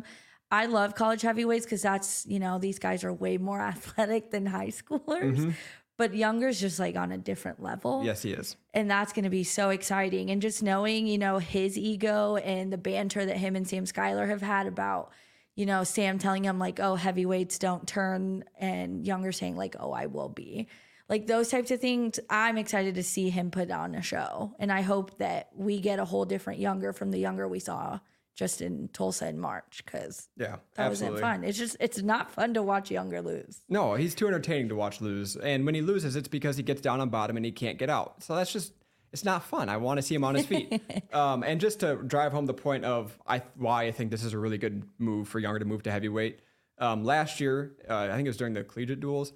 [0.50, 4.46] I love college heavyweights because that's, you know, these guys are way more athletic than
[4.46, 5.38] high schoolers.
[5.38, 5.52] Mm-hmm.
[5.98, 8.02] But Yonger's just like on a different level.
[8.04, 8.56] Yes, he is.
[8.74, 10.32] And that's going to be so exciting.
[10.32, 14.26] And just knowing, you know, his ego and the banter that him and Sam Schuyler
[14.26, 15.12] have had about,
[15.56, 19.92] you know, Sam telling him, like, oh, heavyweights don't turn, and Yonger saying, like, oh,
[19.92, 20.68] I will be.
[21.12, 24.56] Like those types of things i'm excited to see him put on a show.
[24.60, 28.00] And i hope that we get a whole different Yonger from the Yonger we saw
[28.34, 31.22] just in tulsa in march because yeah that absolutely.
[31.22, 31.44] wasn't fun.
[31.44, 33.60] It's just it's not fun to watch Yonger lose.
[33.68, 35.36] No he's too entertaining to watch lose.
[35.36, 37.90] And when he loses it's because he gets down on bottom and he can't get
[37.90, 38.24] out.
[38.24, 38.72] So that's just
[39.12, 39.69] it's not fun.
[39.69, 40.82] I want to see him on his feet.
[41.13, 44.34] um, and just to drive home the point of I, why I think this is
[44.34, 46.39] a really good move for Yonger to move to heavyweight.
[46.78, 49.34] Um, last year, uh, I think it was during the collegiate duels,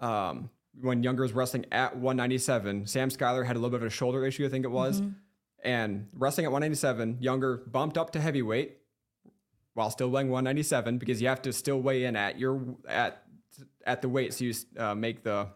[0.00, 3.90] um, when Yonger was wrestling at 197, Sam Schuyler had a little bit of a
[3.90, 5.00] shoulder issue, I think it was.
[5.00, 5.10] Mm-hmm.
[5.62, 8.78] And wrestling at 197, Yonger bumped up to heavyweight
[9.72, 13.22] while still weighing 197 because you have to still weigh in at your at
[13.86, 15.48] at the weight so you uh, make the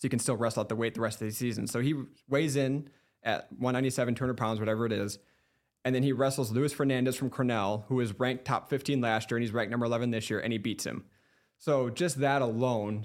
[0.00, 1.66] so you can still wrestle at the weight the rest of the season.
[1.66, 1.94] So he
[2.26, 2.88] weighs in
[3.22, 5.18] at 197, 200 pounds, whatever it is.
[5.84, 9.36] And then he wrestles Luis Fernandez from Cornell, who was ranked top 15 last year,
[9.36, 11.04] and he's ranked number 11 this year, and he beats him.
[11.58, 13.04] So just that alone,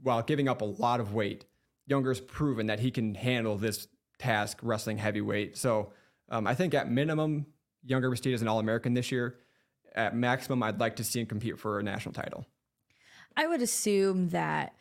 [0.00, 1.44] while giving up a lot of weight,
[1.90, 3.88] Yonger's proven that he can handle this
[4.20, 5.58] task wrestling heavyweight.
[5.58, 5.92] So
[6.28, 7.46] um, I think at minimum,
[7.84, 9.38] Yonger Bastida is an All American this year.
[9.92, 12.46] At maximum, I'd like to see him compete for a national title.
[13.36, 14.74] I would assume that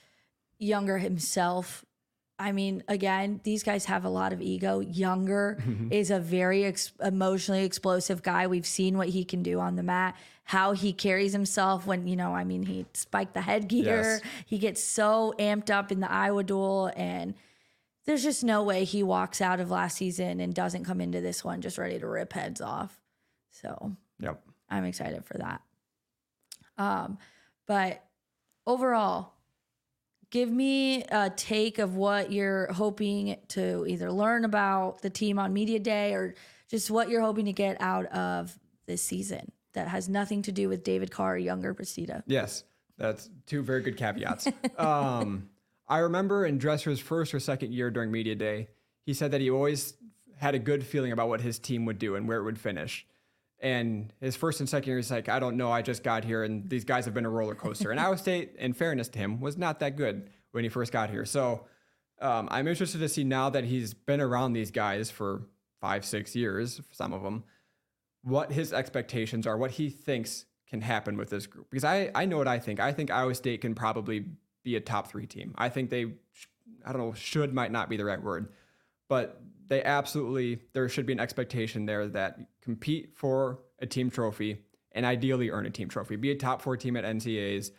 [0.62, 1.84] Yonger himself.
[2.40, 4.82] I mean, again, these guys have a lot of ego.
[4.82, 8.46] Yonger is a very ex- emotionally explosive guy.
[8.46, 12.16] We've seen what he can do on the mat, how he carries himself when, you
[12.16, 13.84] know, I mean, he spiked the headgear.
[14.02, 14.22] Yes.
[14.46, 16.92] He gets so amped up in the Iowa duel.
[16.96, 17.34] And
[18.06, 21.44] there's just no way he walks out of last season and doesn't come into this
[21.44, 23.00] one just ready to rip heads off.
[23.50, 24.40] So Yep.
[24.70, 25.62] I'm excited for that.
[26.78, 27.18] Um,
[27.66, 28.04] but
[28.68, 29.34] overall,
[30.30, 35.54] give me a take of what you're hoping to either learn about the team on
[35.54, 36.36] media day or
[36.70, 40.70] just what you're hoping to get out of this season that has nothing to do
[40.70, 42.24] with David Carr or Yonger Bastida.
[42.26, 42.64] Yes,
[42.98, 44.48] that's two very good caveats.
[44.78, 45.50] um,
[45.88, 48.68] I remember in Dresser's first or second year during media day,
[49.06, 49.94] he said that he always
[50.36, 53.06] had a good feeling about what his team would do and where it would finish.
[53.60, 56.44] And his first and second year, he's like, I don't know, I just got here,
[56.44, 57.90] and these guys have been a roller coaster.
[57.90, 61.10] and Iowa State, in fairness to him, was not that good when he first got
[61.10, 61.26] here.
[61.26, 61.66] So
[62.22, 65.44] um, I'm interested to see now that he's been around these guys for
[65.82, 67.44] five, six years, some of them,
[68.24, 71.68] what his expectations are, what he thinks can happen with this group.
[71.70, 72.80] Because I, I know what I think.
[72.80, 74.26] I think Iowa State can probably
[74.64, 75.54] be a top three team.
[75.58, 76.06] I think they,
[76.86, 78.50] I don't know, should might not be the right word,
[79.08, 84.64] but they absolutely, there should be an expectation there that compete for a team trophy
[84.92, 86.16] and ideally earn a team trophy.
[86.16, 87.72] Be a top four team at NCAAs.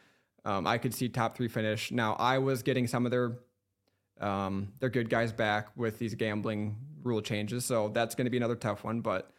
[0.44, 1.90] Um, I could see top three finish.
[1.90, 3.38] Now, I was getting some of their
[4.20, 8.36] um, their good guys back with these gambling rule changes, so that's going to be
[8.36, 9.00] another tough one.
[9.00, 9.30] But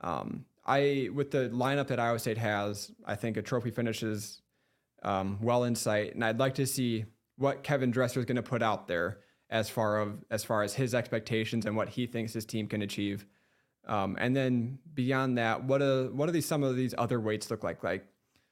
[0.00, 4.40] um, I, with the lineup that Iowa State has, I think a trophy finish is
[5.02, 7.04] um, well in sight, and I'd like to see
[7.36, 9.18] what Kevin Dresser is going to put out there
[9.52, 12.82] as far of as far as his expectations and what he thinks his team can
[12.82, 13.26] achieve.
[13.86, 17.50] Um, and then beyond that, what do what do these some of these other weights
[17.50, 17.84] look like?
[17.84, 18.06] Like,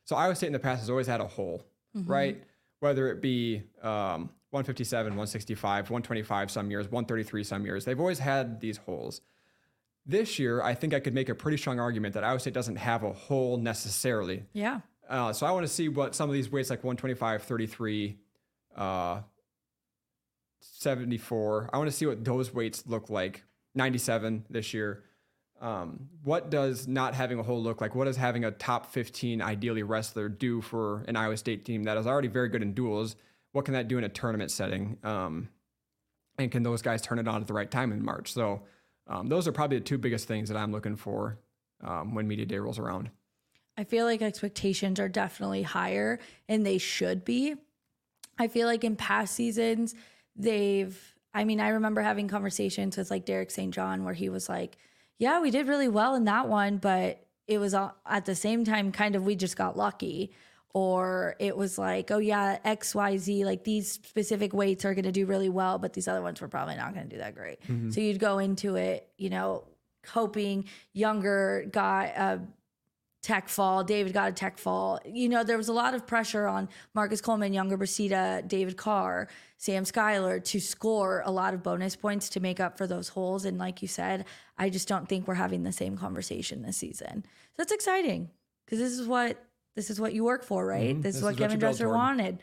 [0.04, 2.42] so Iowa State in the past has always had a hole, right?
[2.80, 8.60] Whether it be um, 157, 165, 125 some years, 133 some years, they've always had
[8.60, 9.20] these holes.
[10.06, 12.76] This year, I think I could make a pretty strong argument that Iowa State doesn't
[12.76, 14.44] have a hole necessarily.
[14.52, 14.80] Yeah.
[15.08, 18.18] Uh, so I want to see what some of these weights like 125, 33,
[18.76, 19.20] uh,
[20.60, 21.70] 74.
[21.72, 23.44] I want to see what those weights look like.
[23.74, 25.04] 97 this year.
[25.60, 27.94] Um, what does not having a hole look like?
[27.94, 31.98] What does having a top 15 ideally wrestler do for an Iowa State team that
[31.98, 33.16] is already very good in duels?
[33.52, 34.96] What can that do in a tournament setting?
[35.04, 35.50] Um,
[36.38, 38.32] and can those guys turn it on at the right time in March?
[38.32, 38.62] So
[39.06, 41.38] um, those are probably the two biggest things that I'm looking for
[41.82, 43.10] um, when media day rolls around.
[43.76, 46.18] I feel like expectations are definitely higher
[46.48, 47.54] and they should be.
[48.38, 49.94] I feel like in past seasons,
[50.42, 53.72] they've, I mean, I remember having conversations with like Derek St.
[53.74, 54.76] John where he was like,
[55.18, 58.64] yeah, we did really well in that one, but it was all- at the same
[58.64, 60.33] time kind of we just got lucky.
[60.72, 65.26] Or it was like, oh yeah, XYZ, like these specific weights are going to do
[65.26, 67.59] really well, but these other ones were probably not going to do that great.
[67.90, 69.64] So you'd go into it, you know,
[70.09, 72.38] hoping Yonger guy, uh,
[73.22, 73.85] tech fall.
[73.85, 74.98] David got a tech fall.
[75.04, 79.28] You know, there was a lot of pressure on Marcus Coleman, Yonger Bastida, David Carr,
[79.59, 83.44] Sam Schuyler to score a lot of bonus points to make up for those holes.
[83.44, 84.24] And like you said,
[84.56, 87.24] I just don't think we're having the same conversation this season.
[87.56, 88.30] So it's exciting
[88.64, 89.44] because this is what
[89.76, 91.00] this is what you work for, right?
[91.00, 92.38] This, is what is what Kevin build Dresser wanted.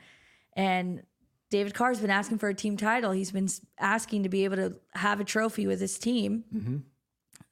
[0.53, 1.03] And
[1.49, 3.11] David Carr's been asking for a team title.
[3.11, 6.43] He's been asking to be able to have a trophy with his team.
[6.53, 6.77] Mm-hmm.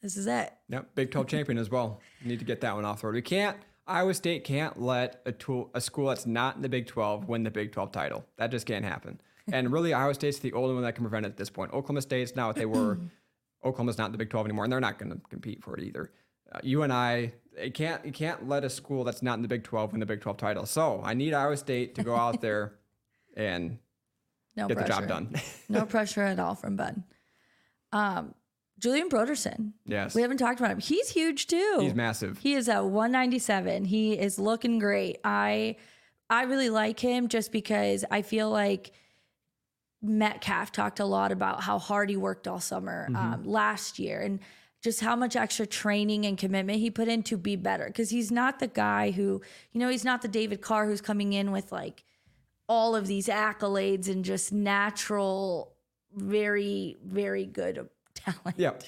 [0.05, 0.53] This is it.
[0.69, 1.99] Yep, Big 12 champion as well.
[2.23, 3.15] Need to get that one off the road.
[3.15, 3.57] We can't.
[3.87, 7.41] Iowa State can't let a tool, a school that's not in the Big 12 win
[7.41, 8.23] the Big 12 title.
[8.37, 9.19] That just can't happen.
[9.51, 11.71] And really, Iowa State's the only one that can prevent it at this point.
[11.73, 12.99] Oklahoma State's not what they were.
[13.65, 15.83] Oklahoma's not in the Big 12 anymore, and they're not going to compete for it
[15.83, 16.11] either.
[16.51, 18.03] Uh, you and I, it can't.
[18.05, 20.37] You can't let a school that's not in the Big 12 win the Big 12
[20.37, 20.65] title.
[20.67, 22.75] So I need Iowa State to go out there
[23.35, 23.79] and
[24.55, 24.93] No get pressure.
[24.93, 25.35] the job done.
[25.67, 27.03] no pressure at all from Ben.
[27.91, 28.33] Um,
[28.85, 29.73] Julian Broderson.
[29.87, 30.77] yes, We haven't talked about him.
[30.77, 31.79] He's huge too.
[31.81, 32.37] he's massive.
[32.37, 33.85] He is at 197.
[33.85, 35.17] He is looking great.
[35.23, 35.77] I
[36.29, 38.91] I really like him just because I feel like
[40.03, 44.39] Metcalf talked a lot about how hard he worked all summer um, last year and
[44.83, 47.87] just how much extra training and commitment he put in to be better.
[47.87, 51.33] Because he's not the guy who, you know, he's not the David Carr who's coming
[51.33, 52.03] in with like
[52.69, 55.73] all of these accolades and just natural,
[56.13, 57.89] very, very good
[58.25, 58.57] talent.
[58.57, 58.83] Yep.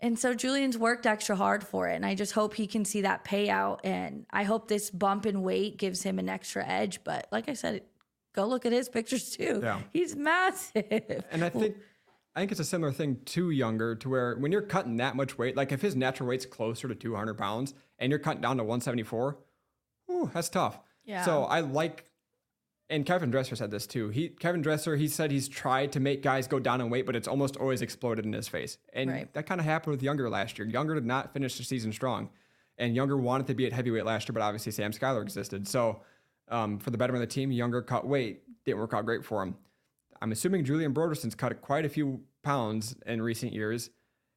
[0.00, 1.96] And so Julian's worked extra hard for it.
[1.96, 3.80] And I just hope he can see that payout.
[3.82, 7.02] And I hope this bump in weight gives him an extra edge.
[7.02, 7.82] But like I said,
[8.32, 9.60] go look at his pictures too.
[9.62, 9.80] Yeah.
[9.92, 11.24] He's massive.
[11.32, 11.76] And I think
[12.38, 15.36] I think it's a similar thing to Yonger, to where when you're cutting that much
[15.38, 18.62] weight, like if his natural weight's closer to 200 pounds and you're cutting down to
[18.62, 19.38] 174,
[20.08, 20.78] ooh, that's tough.
[21.04, 21.24] Yeah.
[21.24, 22.07] So I like,
[22.90, 24.08] and Kevin Dresser said this too.
[24.08, 27.14] He Kevin Dresser, he said he's tried to make guys go down in weight, but
[27.16, 28.78] it's almost always exploded in his face.
[28.92, 29.32] And Right.
[29.34, 30.66] that kind of happened with Yonger last year.
[30.66, 32.30] Yonger did not finish the season strong,
[32.78, 35.68] and Yonger wanted to be at heavyweight last year, but obviously Sam Schuyler existed.
[35.68, 36.02] So
[36.48, 39.42] um, for the betterment of the team, Yonger cut weight didn't work out great for
[39.42, 39.56] him.
[40.20, 43.90] I'm assuming Julian Broderson's cut quite a few pounds in recent years.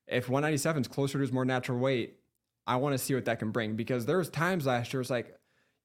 [0.07, 2.17] If 197 is closer to his more natural weight,
[2.67, 5.09] I want to see what that can bring because there was times last year it's
[5.09, 5.37] like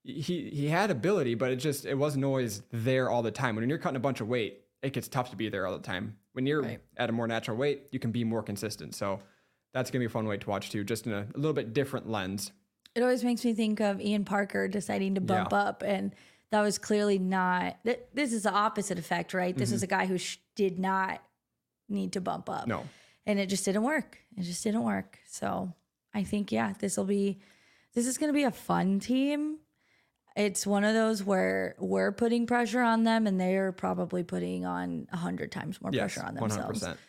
[0.07, 3.57] he he had ability, but it just it wasn't always there all the time.
[3.57, 5.83] When you're cutting a bunch of weight, it gets tough to be there all the
[5.83, 6.17] time.
[6.33, 6.81] When you're Right.
[6.97, 8.95] at a more natural weight, you can be more consistent.
[8.95, 9.21] So
[9.73, 11.73] that's gonna be a fun way to watch too, just in a, a little bit
[11.73, 12.53] different lens.
[12.95, 15.59] It always makes me think of Ian Parker deciding to bump Yeah.
[15.59, 16.15] up, and
[16.51, 17.77] that was clearly not.
[17.85, 19.57] th- This is the opposite effect, right?
[19.57, 21.21] This is a guy who sh- did not
[21.89, 22.61] need to bump up.
[22.63, 22.71] Mm-hmm.
[22.71, 22.85] No.
[23.29, 24.19] and it just didn't work.
[24.37, 25.19] It just didn't work.
[25.27, 25.73] So
[26.15, 27.41] I think yeah, this will be.
[27.93, 29.59] This is going to be a fun team.
[30.37, 35.09] It's one of those where we're putting pressure on them, and they're probably putting on
[35.13, 36.57] a hundred times more Yes, pressure on themselves.
[36.57, 36.69] 100.
[36.75, 36.81] themselves.
[36.81, 37.01] percent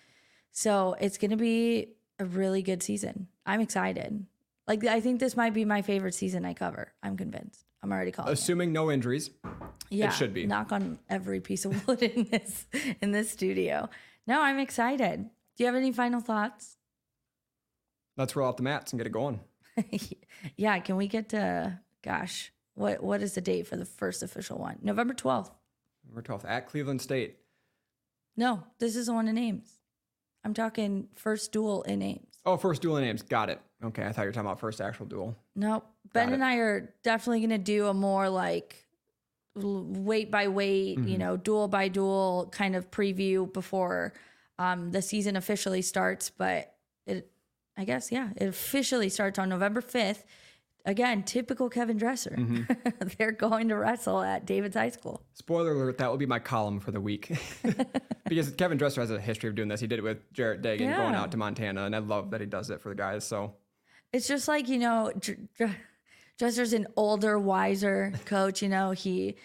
[0.52, 3.28] So it's going to be a really good season.
[3.46, 4.26] I'm excited.
[4.68, 6.94] Like I think this might be my favorite season I cover.
[7.04, 7.66] I'm convinced.
[7.84, 8.32] I'm already calling.
[8.32, 8.34] it.
[8.34, 9.30] Assuming no injuries.
[9.90, 10.46] Yeah, it should be.
[10.48, 12.66] Knock on every piece of wood in this
[13.02, 13.90] in this studio.
[14.26, 15.24] No, I'm excited.
[15.56, 16.78] Do you have any final thoughts?
[18.18, 19.40] Let's roll out the mats and get it going.
[20.58, 24.58] yeah, can we get to gosh, what what is the date for the first official
[24.58, 24.78] one?
[24.82, 25.52] November 12th.
[26.08, 27.38] November 12th at Cleveland State.
[28.38, 29.70] No, this is the one in Ames.
[30.44, 32.38] I'm talking first duel in Ames.
[32.46, 33.24] Oh, first duel in Ames.
[33.24, 33.60] Got it.
[33.84, 35.36] Okay, I thought you were talking about first actual duel.
[35.56, 38.86] No, Ben Got and I are definitely going to do a more like
[39.56, 41.08] weight by weight, Mm-hmm.
[41.08, 44.14] you know, duel by duel kind of preview before
[44.60, 46.30] um, the season officially starts.
[46.30, 46.74] But
[47.08, 47.30] it,
[47.76, 50.24] I guess, yeah, it officially starts on November 5th.
[50.88, 52.34] Again, typical Kevin Dresser.
[52.38, 53.10] Mm-hmm.
[53.18, 55.22] They're going to wrestle at David's High School.
[55.34, 57.38] Spoiler alert, that will be my column for the week.
[58.30, 59.82] because Kevin Dresser has a history of doing this.
[59.82, 62.48] He did it with Jarrett Degen going out to Montana, and I love that he
[62.48, 63.28] does it for the guys.
[63.28, 63.54] So
[64.14, 65.76] It's just like, you know, Dr- Dr-
[66.40, 69.36] Dresser's an older, wiser coach, you know, he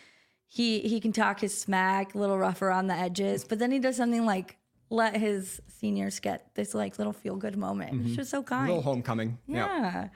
[0.47, 3.81] he he can talk his smack, a little rougher on the edges, but then he
[3.81, 4.59] does something like
[4.91, 8.07] let his seniors get this like little feel good moment.
[8.07, 8.69] It's just so a kind.
[8.69, 9.39] little homecoming.
[9.49, 10.11] Yep.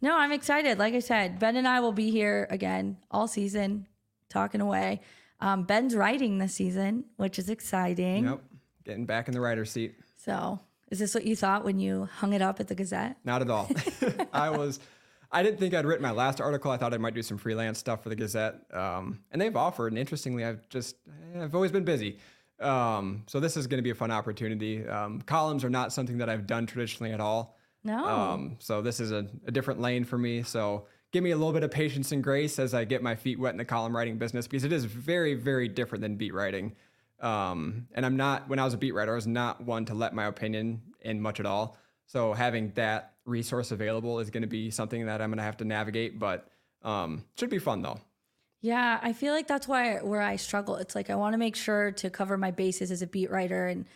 [0.00, 0.78] No, I'm excited.
[0.78, 3.86] Like I said, Ben and I will be here again all season
[4.28, 5.00] talking away.
[5.40, 8.24] Um, Ben's writing this season, which is exciting.
[8.24, 8.40] Yep.
[8.84, 9.94] Getting back in the writer's seat.
[10.16, 13.16] So, is this what you thought when you hung it up at the Gazette?
[13.24, 13.68] Not at all.
[14.32, 14.80] I was,
[15.32, 16.70] I didn't think I'd written my last article.
[16.70, 18.62] I thought I might do some freelance stuff for the Gazette.
[18.72, 20.96] Um, and they've offered, and interestingly, I've just,
[21.38, 22.18] I've always been busy.
[22.60, 24.86] Um, so this is going to be a fun opportunity.
[24.86, 27.56] Um, columns are not something that I've done traditionally at all.
[27.86, 28.04] No.
[28.04, 30.42] Um, so this is a, a different lane for me.
[30.42, 33.38] So give me a little bit of patience and grace as I get my feet
[33.38, 36.74] wet in the column writing business because it is very, very different than beat writing.
[37.20, 39.94] Um, and I'm not, when I was a beat writer, I was not one to
[39.94, 41.78] let my opinion in much at all.
[42.06, 45.56] So having that resource available is going to be something that I'm going to have
[45.58, 46.48] to navigate, but
[46.82, 48.00] um, should be fun though.
[48.60, 50.76] Yeah, I feel like that's why where I struggle.
[50.76, 53.66] It's like I want to make sure to cover my bases as a beat writer,
[53.66, 53.86] and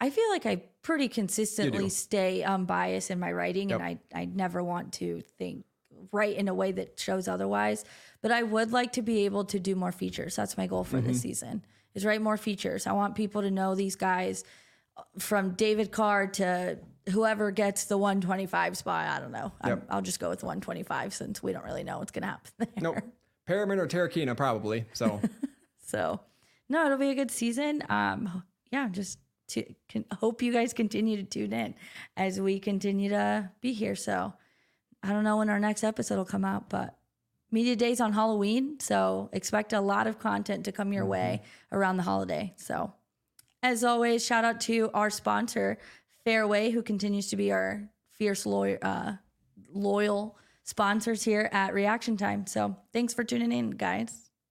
[0.00, 4.62] I feel like I pretty consistently stay unbiased in my writing, and I I never
[4.62, 5.64] want to think
[6.12, 7.84] write in a way that shows otherwise.
[8.22, 10.36] But I would like to be able to do more features.
[10.36, 11.64] That's my goal for this season.
[11.94, 12.86] Is write more features.
[12.86, 14.44] I want people to know these guys
[14.96, 16.78] uh, from David Carr to
[17.10, 19.08] whoever gets the 125 spot.
[19.08, 19.52] I don't know.
[19.62, 19.86] I'm, Yep.
[19.90, 22.68] I'll just go with 125 since we don't really know what's going to happen there.
[22.80, 22.98] Nope.
[23.48, 24.84] Perriman or Terukina, probably.
[24.92, 25.20] So
[25.78, 26.20] So,
[26.68, 27.82] no, it'll be a good season.
[27.88, 29.18] Um, yeah, just
[29.48, 31.74] to can, hope you guys continue to tune in
[32.16, 33.96] as we continue to be here.
[33.96, 34.32] So,
[35.02, 36.96] I don't know when our next episode will come out, but
[37.50, 38.80] media days on Halloween.
[38.80, 41.42] So, expect a lot of content to come your way
[41.72, 42.54] around the holiday.
[42.56, 42.92] So,
[43.62, 45.78] as always, shout out to our sponsor,
[46.26, 49.12] Fareway, who continues to be our fierce loyal, uh,
[49.72, 52.46] loyal sponsors here at Reaction Time.
[52.46, 54.27] So, thanks for tuning in, guys.